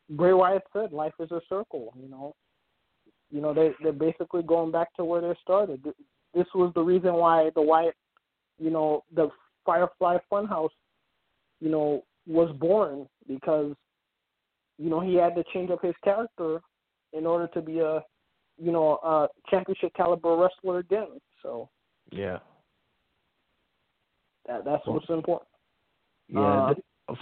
[0.09, 1.93] Bray Wyatt said, life is a circle.
[1.99, 2.35] You know,
[3.31, 5.83] you know they they're basically going back to where they started.
[6.33, 7.95] This was the reason why the Wyatt,
[8.59, 9.29] you know, the
[9.65, 10.69] Firefly Funhouse,
[11.61, 13.73] you know, was born because,
[14.77, 16.59] you know, he had to change up his character
[17.13, 18.03] in order to be a,
[18.57, 21.19] you know, a championship caliber wrestler again.
[21.41, 21.69] So
[22.11, 22.39] Yeah.
[24.47, 25.49] that that's what's important.
[26.27, 26.41] Yeah.
[26.41, 26.73] Uh,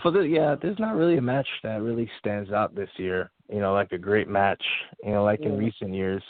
[0.01, 3.31] for the yeah, there's not really a match that really stands out this year.
[3.51, 4.63] You know, like a great match.
[5.03, 6.23] You know, like in recent years.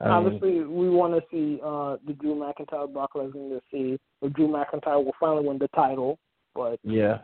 [0.00, 3.98] I mean, Obviously, we want to see uh, the Drew McIntyre Brock Lesnar to see
[4.22, 6.18] if Drew McIntyre will finally win the title.
[6.54, 7.18] But yeah.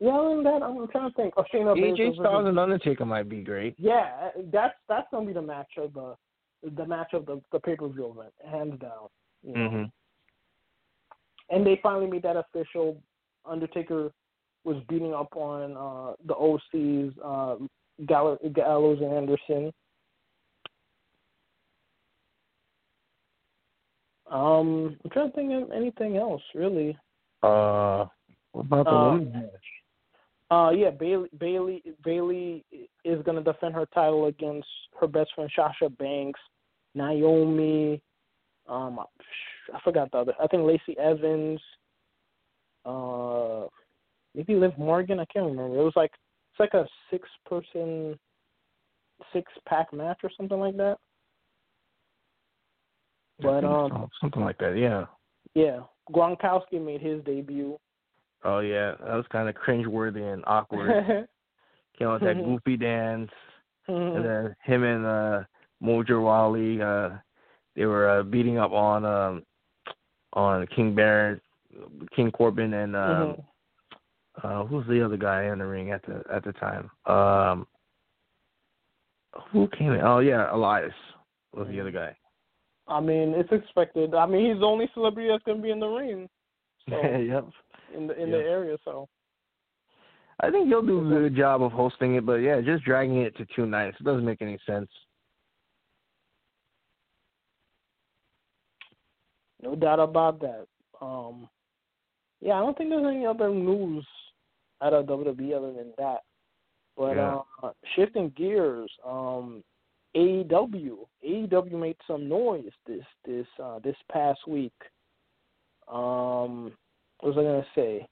[0.00, 1.34] yeah, other than that, I'm trying to think.
[1.36, 3.74] Oh, Shayna AJ Styles and Undertaker might be great.
[3.76, 6.14] Yeah, that's that's gonna be the match of the
[6.76, 9.08] the match of the the pay per view event, hands down.
[9.42, 9.60] You know?
[9.60, 9.92] Mhm.
[11.50, 13.00] And they finally made that official.
[13.48, 14.10] Undertaker
[14.64, 17.56] was beating up on uh the OCs, uh,
[18.06, 19.72] Gall- Gallows and Anderson.
[24.30, 26.96] Um, I'm trying to think of anything else really.
[27.42, 28.06] Uh,
[28.52, 29.52] what about the Uh, women's match?
[30.50, 32.64] Uh, yeah, Bayley Bayley Bayley
[33.04, 34.68] is gonna defend her title against
[35.00, 36.40] her best friend Sasha Banks,
[36.94, 38.00] Naomi.
[38.66, 38.98] Um,
[39.72, 40.34] I forgot the other.
[40.38, 41.60] I think Lacey Evans.
[42.84, 43.66] Uh,
[44.34, 45.20] maybe Liv Morgan.
[45.20, 45.78] I can't remember.
[45.78, 46.12] It was like
[46.52, 48.18] it's like a six person,
[49.32, 50.96] six pack match or something like that.
[53.40, 54.76] But um, something like that.
[54.76, 55.06] Yeah.
[55.54, 55.80] yeah,
[56.12, 57.78] Gronkowski made his debut.
[58.44, 61.28] Oh yeah, that was kind of cringeworthy and awkward.
[61.98, 63.30] Came out with that goofy dance,
[63.86, 65.40] and then him and uh
[65.82, 67.18] Mojo Rawley, uh
[67.76, 69.42] they were uh, beating up on um
[70.32, 71.40] on King Baron,
[72.14, 73.44] King Corbin, and um Mhm.
[74.42, 76.90] uh who's the other guy in the ring at the at the time?
[77.06, 77.66] Um
[79.52, 80.00] who came in?
[80.00, 80.94] Oh yeah, Elias
[81.52, 82.16] was the other guy.
[82.86, 84.14] I mean, it's expected.
[84.14, 86.28] I mean, he's the only celebrity that's gonna be in the ring.
[86.88, 87.46] So yep.
[87.94, 88.38] in the in Yeah.
[88.38, 89.08] the area, so
[90.40, 93.36] I think he'll do a good job of hosting it, but yeah, just dragging it
[93.36, 94.88] to two nights it doesn't make any sense.
[99.60, 100.66] no doubt about that.
[101.00, 101.48] Um,
[102.40, 104.06] yeah, I don't think there's any other news
[104.82, 106.22] out of WWE other than that.
[106.96, 107.40] But Yeah.
[107.62, 109.62] uh, shifting gears, um,
[110.16, 114.72] AEW AEW made some noise this this uh, this past week.
[115.86, 116.72] Um,
[117.20, 118.06] what was I gonna say?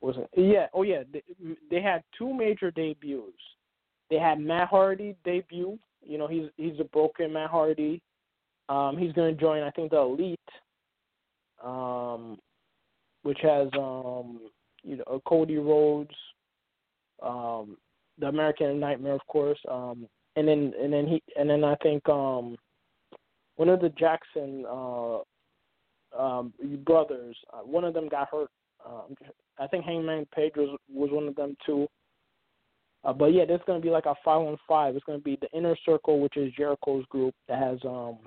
[0.00, 0.28] Was it?
[0.36, 0.66] Yeah.
[0.74, 1.02] Oh yeah.
[1.12, 1.22] They,
[1.70, 3.32] they had two major debuts.
[4.08, 5.78] They had Matt Hardy debut.
[6.02, 8.02] You know, he's he's a broken Matt Hardy.
[8.68, 10.38] Um, he's going to join, I think, the Elite,
[11.64, 12.38] um,
[13.22, 14.40] which has um,
[14.82, 16.14] you know Cody Rhodes,
[17.22, 17.76] um,
[18.18, 22.08] the American Nightmare, of course, um, and then and then he and then I think
[22.08, 22.56] um,
[23.56, 25.18] one of the Jackson uh,
[26.18, 26.52] um,
[26.84, 28.50] brothers, uh, one of them got hurt.
[28.84, 29.14] Um,
[29.58, 31.86] I think Hangman Page was was one of them too.
[33.02, 34.94] Uh, but yeah, there's going to be like a five on five.
[34.94, 38.18] It's going to be the Inner Circle, which is Jericho's group that has um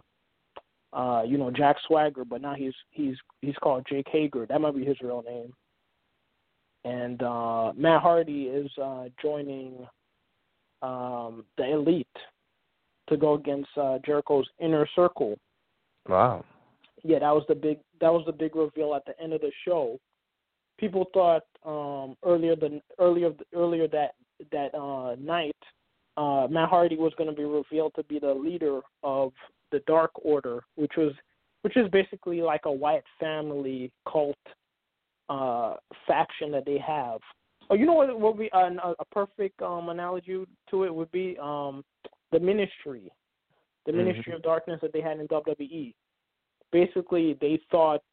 [0.94, 4.46] uh, you know, Jack Swagger, but now he's he's he's called Jake Hager.
[4.46, 5.54] That might be his real name.
[6.86, 9.88] And uh, Matt Hardy is uh, joining
[10.82, 12.08] um, the Elite
[13.10, 15.38] to go against uh, Jericho's Inner Circle.
[16.08, 16.44] Wow.
[17.04, 19.52] Yeah, that was the big that was the big reveal at the end of the
[19.66, 19.98] show.
[20.80, 24.12] People thought um, earlier the earlier earlier that
[24.52, 25.56] that uh, night,
[26.18, 29.32] uh, Matt Hardy was going to be revealed to be the leader of
[29.74, 31.12] the Dark Order, which was
[31.64, 34.38] which is basically like a white family cult
[35.30, 35.76] uh,
[36.08, 37.20] faction that they have.
[37.70, 38.58] Oh, you know what would be a,
[39.00, 41.84] a perfect um, analogy to it would be um,
[42.32, 43.10] the Ministry,
[43.86, 43.96] the Mhm.
[44.06, 45.94] Ministry of Darkness that they had in WWE.
[46.72, 48.04] Basically, they thought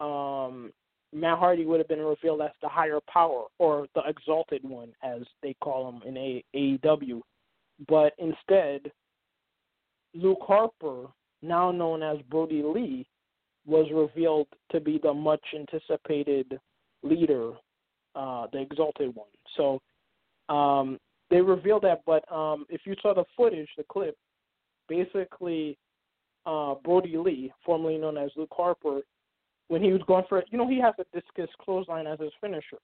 [0.00, 0.72] um,
[1.12, 5.22] Matt Hardy would have been revealed as the higher power or the exalted one, as
[5.42, 7.20] they call him in A- AEW.
[7.88, 8.90] But instead,
[10.16, 11.06] Luke Harper,
[11.42, 13.06] now known as Brodie Lee,
[13.66, 16.58] was revealed to be the much anticipated
[17.02, 17.52] leader,
[18.14, 19.26] uh, the exalted one.
[19.56, 19.82] So
[20.52, 20.98] um,
[21.30, 24.16] they revealed that, but um, if you saw the footage, the clip,
[24.88, 25.76] basically
[26.46, 29.00] uh, Brodie Lee, formerly known as Luke Harper,
[29.68, 32.30] when he was going for it, you know, he has a discus clothesline as his
[32.40, 32.78] finisher.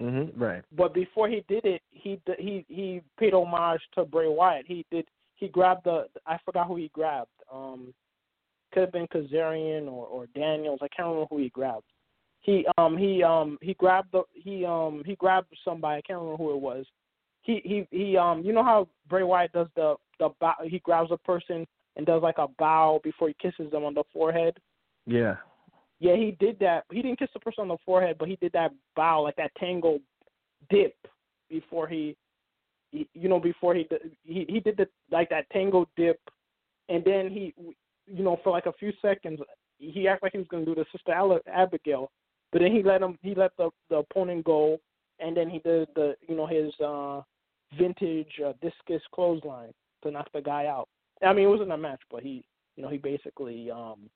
[0.00, 0.62] Mm-hmm, Right.
[0.76, 4.64] But before he did it, he he he paid homage to Bray Wyatt.
[4.66, 5.06] He did
[5.40, 7.30] he grabbed the I forgot who he grabbed.
[7.52, 7.92] Um,
[8.72, 10.78] could have been Kazarian or or Daniels.
[10.82, 11.86] I can't remember who he grabbed.
[12.40, 15.98] He um he um he grabbed the he um he grabbed somebody.
[15.98, 16.86] I can't remember who it was.
[17.42, 21.10] He he he um you know how Bray Wyatt does the the bow, he grabs
[21.10, 21.66] a person
[21.96, 24.56] and does like a bow before he kisses them on the forehead.
[25.06, 25.36] Yeah.
[25.98, 26.84] Yeah, he did that.
[26.90, 29.50] He didn't kiss the person on the forehead, but he did that bow, like that
[29.58, 29.98] tango
[30.70, 30.94] dip,
[31.50, 32.16] before he, he
[32.92, 36.20] you know, before he did, he he did the like that tango dip,
[36.88, 37.54] and then he,
[38.06, 39.40] you know, for like a few seconds,
[39.78, 41.12] he acted like he was going to do the Sister
[41.52, 42.10] Abigail,
[42.52, 44.78] but then he let him he let the the opponent go,
[45.20, 47.22] and then he did the you know his uh
[47.78, 49.72] vintage uh, discus clothesline
[50.02, 50.88] to knock the guy out.
[51.22, 52.44] I mean, it wasn't a match, but he
[52.76, 54.10] you know he basically um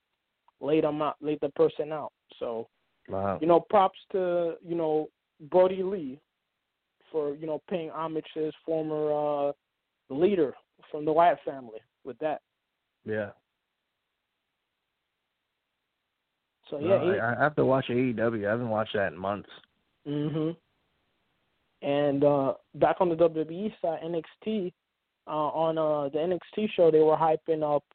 [0.59, 2.11] laid him out, laid the person out.
[2.39, 2.67] So,
[3.07, 3.37] wow.
[3.41, 5.09] you know, props to you know
[5.49, 6.19] Brodie Lee
[7.15, 9.51] for you know paying homage to his former uh,
[10.09, 10.53] leader
[10.91, 12.41] from the Wyatt family with that.
[13.05, 13.29] Yeah.
[16.69, 18.45] So yeah, no, I, I have to watch AEW.
[18.45, 19.49] I haven't watched that in months.
[20.05, 20.55] Mm Mhm.
[21.81, 24.73] And uh back on the WWE side, NXT
[25.25, 27.85] uh on uh the NXT show, they were hyping up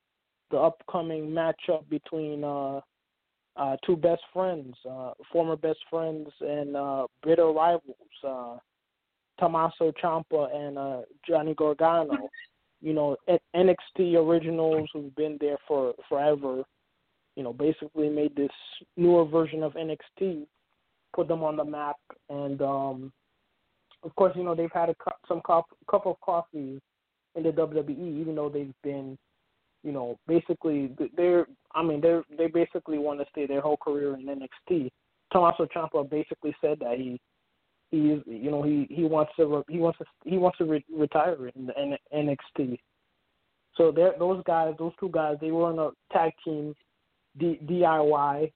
[0.51, 2.81] the upcoming matchup between uh,
[3.57, 7.97] uh, two best friends, uh, former best friends and uh, bitter rivals,
[8.27, 8.57] uh,
[9.41, 12.28] Tommaso Ciampa and uh, Johnny Gargano.
[12.82, 13.16] You know,
[13.55, 16.62] NXT originals who've been there for forever.
[17.36, 18.51] You know, basically made this
[18.97, 20.47] newer version of NXT,
[21.14, 21.97] put them on the map,
[22.28, 23.12] and um,
[24.03, 26.80] of course, you know they've had a cu- some cup, cup of coffee
[27.34, 29.16] in the WWE, even though they've been
[29.82, 34.14] you know, basically they're I mean they're they basically want to stay their whole career
[34.14, 34.91] in NXT.
[35.32, 37.20] Tommaso Ciampa basically said that he
[37.91, 41.51] he's you know he he wants to he wants to he wants to re- retire
[41.55, 42.78] in, in NXT.
[43.76, 46.74] So there those guys those two guys they were on a tag team
[47.38, 48.53] D, DIY,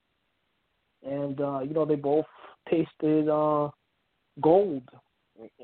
[1.03, 2.25] and uh, you know they both
[2.69, 3.69] tasted uh,
[4.41, 4.83] gold,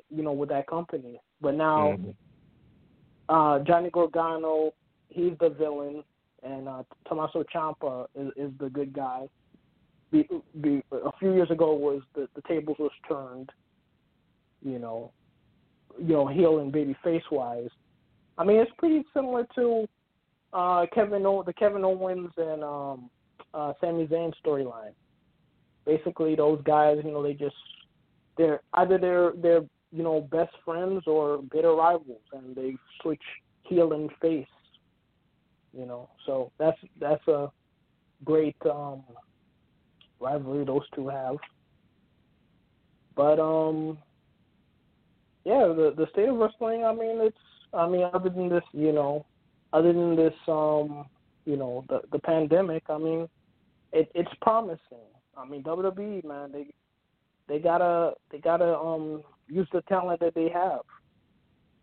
[0.10, 1.20] you know with that company.
[1.42, 3.34] But now mm-hmm.
[3.34, 4.74] uh, Johnny Gargano
[5.12, 6.04] he's the villain,
[6.44, 9.28] and uh, Tommaso Ciampa is, is the good guy.
[10.12, 10.28] Be,
[10.60, 13.50] be, a few years ago was the the tables was turned.
[14.64, 15.12] You know,
[16.00, 17.70] you know, heel and baby face wise.
[18.38, 19.88] I mean, it's pretty similar to
[20.54, 23.10] uh, Kevin o- the Kevin Owens and um,
[23.54, 24.94] uh, Sami Zayn storyline.
[25.86, 27.56] Basically, those guys, you know, they just
[28.38, 33.24] they're either they're they're you know best friends or bitter rivals, and they switch
[33.64, 34.46] heel and face
[35.74, 37.50] you know, so that's that's a
[38.24, 39.04] great um,
[40.22, 41.38] rivalry those two have.
[43.16, 43.98] But um,
[45.44, 46.86] yeah, the the state of wrestling.
[46.86, 47.38] I mean, it's.
[47.74, 49.26] I mean, other than this, you know,
[49.72, 51.06] other than this, um,
[51.46, 52.84] you know, the the pandemic.
[52.90, 53.28] I mean,
[53.92, 54.80] it it's promising.
[55.38, 56.68] I mean, WWE, man, they
[57.48, 60.82] they gotta they gotta um use the talent that they have,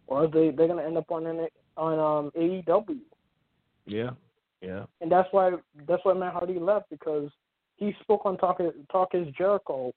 [0.07, 2.99] or they they're gonna end up on an on um AEW.
[3.87, 4.11] Yeah,
[4.61, 4.85] yeah.
[5.01, 5.53] And that's why
[5.87, 7.31] that's why Matt Hardy left because
[7.79, 8.61] he spoke on Talk
[8.93, 9.93] Talk is Jericho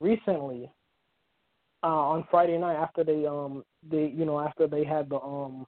[0.00, 0.70] recently
[1.82, 5.66] uh, on Friday night after they um they you know after they had the um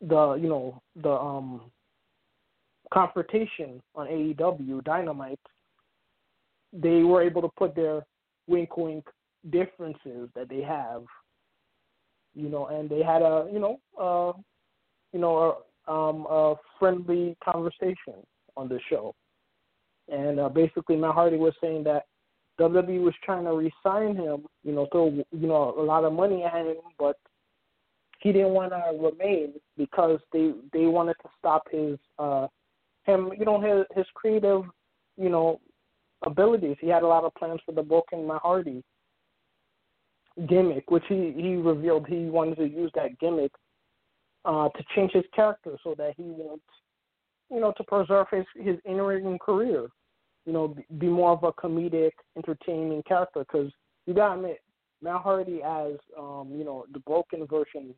[0.00, 1.70] the you know the um
[2.92, 5.38] confrontation on AEW Dynamite.
[6.72, 8.04] They were able to put their
[8.46, 9.04] wink wink
[9.50, 11.02] differences that they have,
[12.34, 14.38] you know, and they had a you know uh
[15.12, 15.58] you know
[15.88, 18.14] um, a friendly conversation
[18.56, 19.14] on the show.
[20.10, 22.06] And uh, basically, Matt Hardy was saying that
[22.60, 26.44] WWE was trying to re-sign him, you know, throw you know a lot of money
[26.44, 27.16] at him, but
[28.20, 32.46] he didn't want to remain because they they wanted to stop his uh
[33.04, 34.64] him you know his his creative
[35.16, 35.60] you know
[36.26, 36.76] abilities.
[36.80, 38.82] He had a lot of plans for the Broken Matt Hardy
[40.48, 43.52] gimmick, which he he revealed he wanted to use that gimmick
[44.44, 46.62] uh, to change his character so that he won't,
[47.50, 49.88] you know, to preserve his his in-ring career.
[50.46, 53.40] You know, be more of a comedic, entertaining character.
[53.40, 53.70] Because
[54.06, 54.60] you gotta admit,
[55.02, 57.94] Matt Hardy as um, you know the broken version.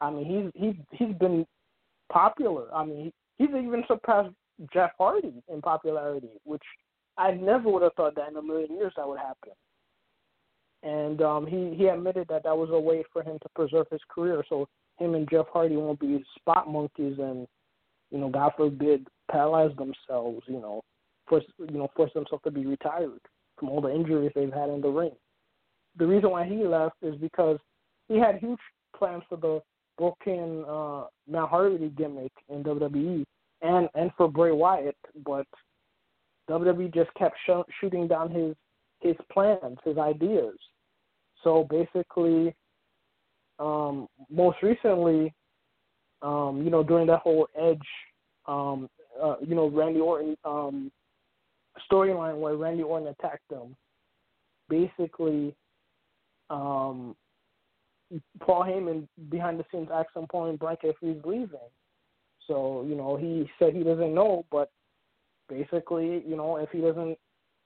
[0.00, 1.46] I mean, he's he's he's been
[2.12, 2.72] popular.
[2.74, 4.34] I mean, he, he's even surpassed
[4.72, 6.62] Jeff Hardy in popularity, which
[7.16, 9.52] I never would have thought that in a million years that would happen.
[10.82, 14.00] And um, he he admitted that that was a way for him to preserve his
[14.08, 14.44] career.
[14.48, 14.68] So
[14.98, 17.46] him and Jeff Hardy won't be spot monkeys and,
[18.10, 20.82] you know, God forbid, paralyze themselves, you know,
[21.28, 23.20] force you know, force themselves to be retired
[23.58, 25.12] from all the injuries they've had in the ring.
[25.96, 27.58] The reason why he left is because
[28.08, 28.58] he had huge
[28.96, 29.60] plans for the
[29.96, 33.24] broken uh, Matt Hardy gimmick in WWE
[33.62, 35.46] and and for Bray Wyatt, but
[36.50, 38.54] WWE just kept sh- shooting down his
[39.00, 40.56] his plans, his ideas.
[41.42, 42.54] So basically,
[43.58, 45.32] um, most recently,
[46.22, 47.78] um, you know, during that whole Edge,
[48.46, 48.88] um,
[49.22, 50.90] uh, you know, Randy Orton um,
[51.90, 53.76] storyline where Randy Orton attacked them,
[54.68, 55.54] basically,
[56.50, 57.16] um,
[58.40, 61.58] Paul Heyman behind the scenes asked him point blank if he's leaving.
[62.46, 64.70] So you know, he said he doesn't know, but
[65.48, 67.18] basically, you know, if he doesn't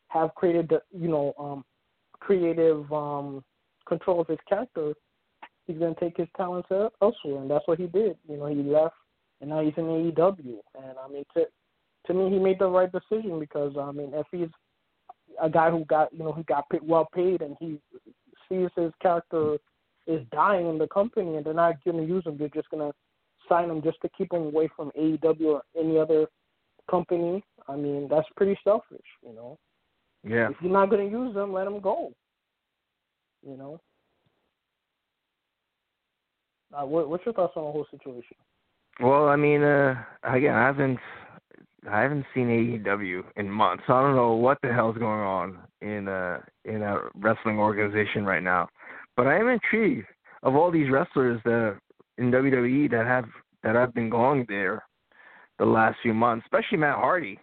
[0.08, 1.64] have created, you know, um,
[2.20, 3.44] creative um,
[3.86, 4.94] control of his character,
[5.66, 8.16] he's to take his talents elsewhere, and that's what he did.
[8.28, 8.94] You know, he left,
[9.40, 10.58] and now he's in AEW.
[10.74, 11.46] And I mean, to
[12.06, 14.48] to me, he made the right decision because I mean, if he's
[15.40, 17.78] a guy who got you know he got well paid and he
[18.48, 19.56] sees his character
[20.06, 22.90] is dying in the company and they're not going to use him, they're just going
[22.90, 22.96] to
[23.48, 26.26] sign him just to keep him away from AEW or any other
[26.90, 27.44] company.
[27.68, 29.58] I mean, that's pretty selfish, you know.
[30.24, 30.48] Yeah.
[30.48, 32.12] If you're not going to use them, let them go.
[33.46, 33.80] You know.
[36.74, 38.36] Uh, what, what's your thoughts on the whole situation?
[39.00, 40.98] Well, I mean, uh again, I haven't
[41.86, 43.84] I haven't seen AEW in months.
[43.86, 48.24] So I don't know what the hell's going on in uh in a wrestling organization
[48.24, 48.68] right now.
[49.16, 50.06] But I am intrigued
[50.42, 51.78] of all these wrestlers that
[52.18, 53.26] in WWE that have
[53.62, 54.82] that have been going there
[55.58, 57.38] the last few months, especially Matt Hardy.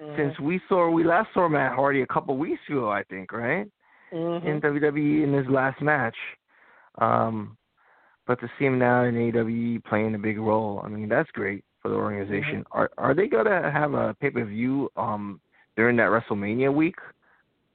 [0.00, 0.20] Mm-hmm.
[0.20, 3.66] Since we saw we last saw Matt Hardy a couple weeks ago, I think, right?
[4.12, 4.46] Mm-hmm.
[4.46, 6.16] In WWE in his last match.
[7.00, 7.56] Um
[8.26, 11.64] but to see him now in AEW playing a big role, I mean that's great
[11.84, 12.60] for the organization.
[12.60, 12.78] Mm-hmm.
[12.78, 15.38] Are are they gonna have a pay per view um
[15.76, 16.96] during that WrestleMania week?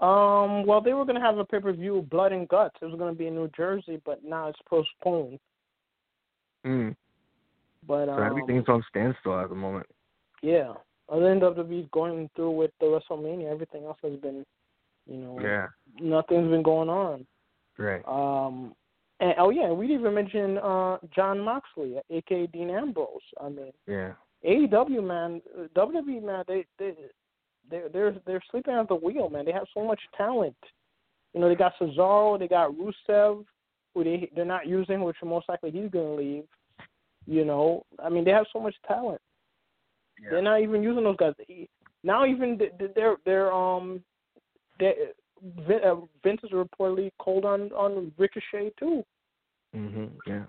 [0.02, 2.76] Um, well, they were going to have a pay per view, Blood and Guts.
[2.82, 5.40] It was going to be in New Jersey, but now it's postponed.
[6.66, 6.96] Mm.
[7.86, 9.86] But So um, everything's on standstill at the moment.
[10.42, 10.72] yeah,
[11.10, 14.46] other than WWE's going through with the WrestleMania, everything else has been,
[15.06, 15.68] you know, Yeah.
[16.00, 17.28] nothing's been going on.
[17.78, 18.02] Right.
[18.08, 18.74] Um,
[19.20, 23.08] and oh yeah, we didn't even mention uh Jon Moxley, aka Dean Ambrose.
[23.42, 24.14] I mean, Yeah.
[24.46, 25.42] AEW man,
[25.76, 26.96] WWE man, they they
[27.70, 29.46] they they're they're sleeping at the wheel, man.
[29.46, 30.56] They have so much talent.
[31.34, 33.46] You know, they got Cesaro, they got Rusev,
[33.94, 36.46] who they they're not using, which most likely he's gonna leave.
[37.26, 39.22] You know, I mean, they have so much talent.
[40.22, 40.30] Yeah.
[40.32, 41.34] They're not even using those guys.
[42.04, 44.04] Now even th- th- they're they're um
[44.80, 44.94] they
[45.44, 49.06] Vince is reportedly cold on on Ricochet too.
[49.76, 50.12] Mhm.
[50.26, 50.46] Yeah.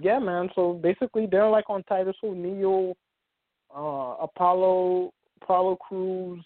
[0.00, 0.50] Yeah, man.
[0.54, 2.96] So basically, they're like on Titus O'Neil,
[3.74, 6.44] uh, Apollo, Apollo Crews,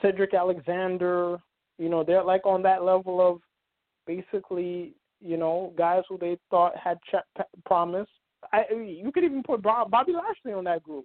[0.00, 1.38] Cedric Alexander.
[1.78, 3.40] You know, they're like on that level of
[4.06, 8.08] basically, you know, guys who they thought had ch- promise.
[8.52, 11.04] I you could even put Bobby Lashley on that group.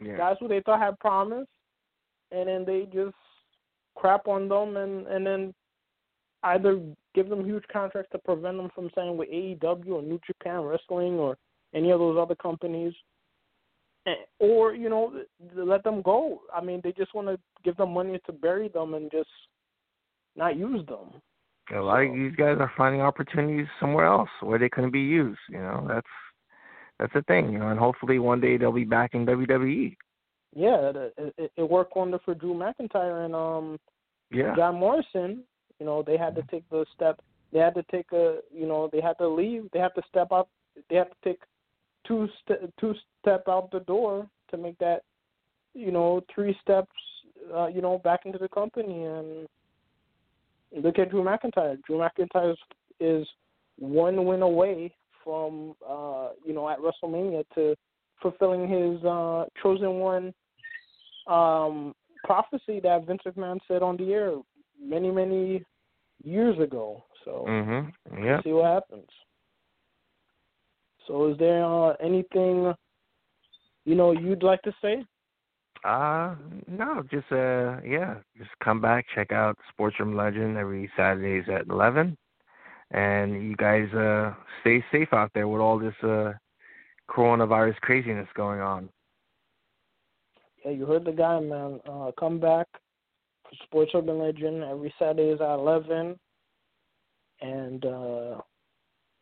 [0.00, 0.16] Yeah.
[0.16, 1.48] Guys who they thought had promise,
[2.30, 3.16] and then they just
[3.98, 5.54] crap on them, and and then
[6.44, 6.80] either
[7.14, 11.14] give them huge contracts to prevent them from signing with AEW or New Japan Wrestling
[11.14, 11.36] or
[11.74, 12.94] any of those other companies,
[14.38, 15.12] or you know
[15.54, 16.40] let them go.
[16.54, 19.28] I mean, they just want to give them money to bury them and just
[20.36, 21.20] not use them.
[21.76, 25.40] A lot of these guys are finding opportunities somewhere else where they couldn't be used.
[25.50, 26.06] You know, that's
[26.98, 27.52] that's the thing.
[27.52, 29.26] You know, and hopefully one day they'll be back in.
[29.26, 29.96] WWE.
[30.54, 33.78] Yeah, it, it, it worked wonder for Drew McIntyre and um
[34.30, 34.54] Yeah.
[34.56, 35.44] John Morrison.
[35.78, 37.20] You know, they had to take the step.
[37.52, 38.38] They had to take a.
[38.52, 39.68] You know, they had to leave.
[39.72, 40.48] They had to step up.
[40.90, 41.40] They had to take
[42.06, 45.02] two st- two step out the door to make that.
[45.74, 46.90] You know, three steps.
[47.54, 49.46] Uh, you know, back into the company and
[50.72, 51.80] look at Drew McIntyre.
[51.84, 52.58] Drew McIntyre is,
[53.00, 53.26] is
[53.78, 54.92] one win away
[55.24, 57.76] from uh, you know at WrestleMania to
[58.22, 60.34] fulfilling his uh, chosen one
[61.26, 61.94] um,
[62.24, 64.36] prophecy that Vince McMahon said on the air
[64.80, 65.64] many many
[66.22, 67.04] years ago.
[67.24, 67.92] So Mhm.
[68.10, 68.42] we'll Yeah.
[68.42, 69.08] see what happens.
[71.06, 72.74] So is there uh, anything
[73.84, 75.04] you know you'd like to say?
[75.84, 76.34] Uh
[76.66, 81.66] no, just uh yeah, just come back, check out Sports Urban Legend every Saturdays at
[81.68, 82.16] eleven.
[82.90, 86.32] And you guys uh stay safe out there with all this uh
[87.10, 88.88] coronavirus craziness going on.
[90.64, 91.80] Yeah, you heard the guy, man.
[91.88, 92.66] Uh, come back
[93.64, 96.18] Sports Urban Legend every Saturdays at eleven,
[97.40, 98.40] and uh,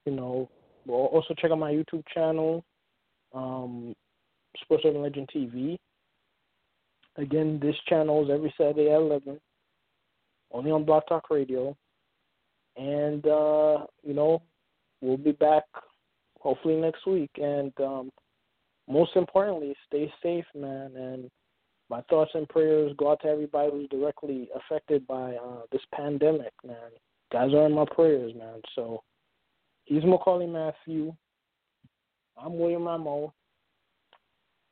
[0.04, 0.48] you know,
[0.88, 2.64] also check out my YouTube channel,
[3.34, 3.94] um,
[4.62, 5.78] Sports Urban Legend TV.
[7.16, 9.40] Again, this channel is every Saturday at eleven,
[10.52, 11.76] only on BlogTalk Radio,
[12.76, 14.42] and uh, you know,
[15.00, 15.64] we'll be back
[16.46, 17.30] hopefully next week.
[17.38, 18.12] And um,
[18.88, 20.92] most importantly, stay safe, man.
[20.96, 21.28] And
[21.90, 26.52] my thoughts and prayers go out to everybody who's directly affected by uh, this pandemic,
[26.64, 26.76] man.
[27.32, 28.60] Guys are in my prayers, man.
[28.76, 29.02] So
[29.86, 31.12] he's Maccorley Mathieu.
[32.40, 33.32] I'm William Rameau.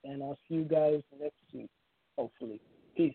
[0.04, 1.70] And I'll see you guys next week,
[2.16, 2.60] hopefully.
[2.96, 3.14] Peace.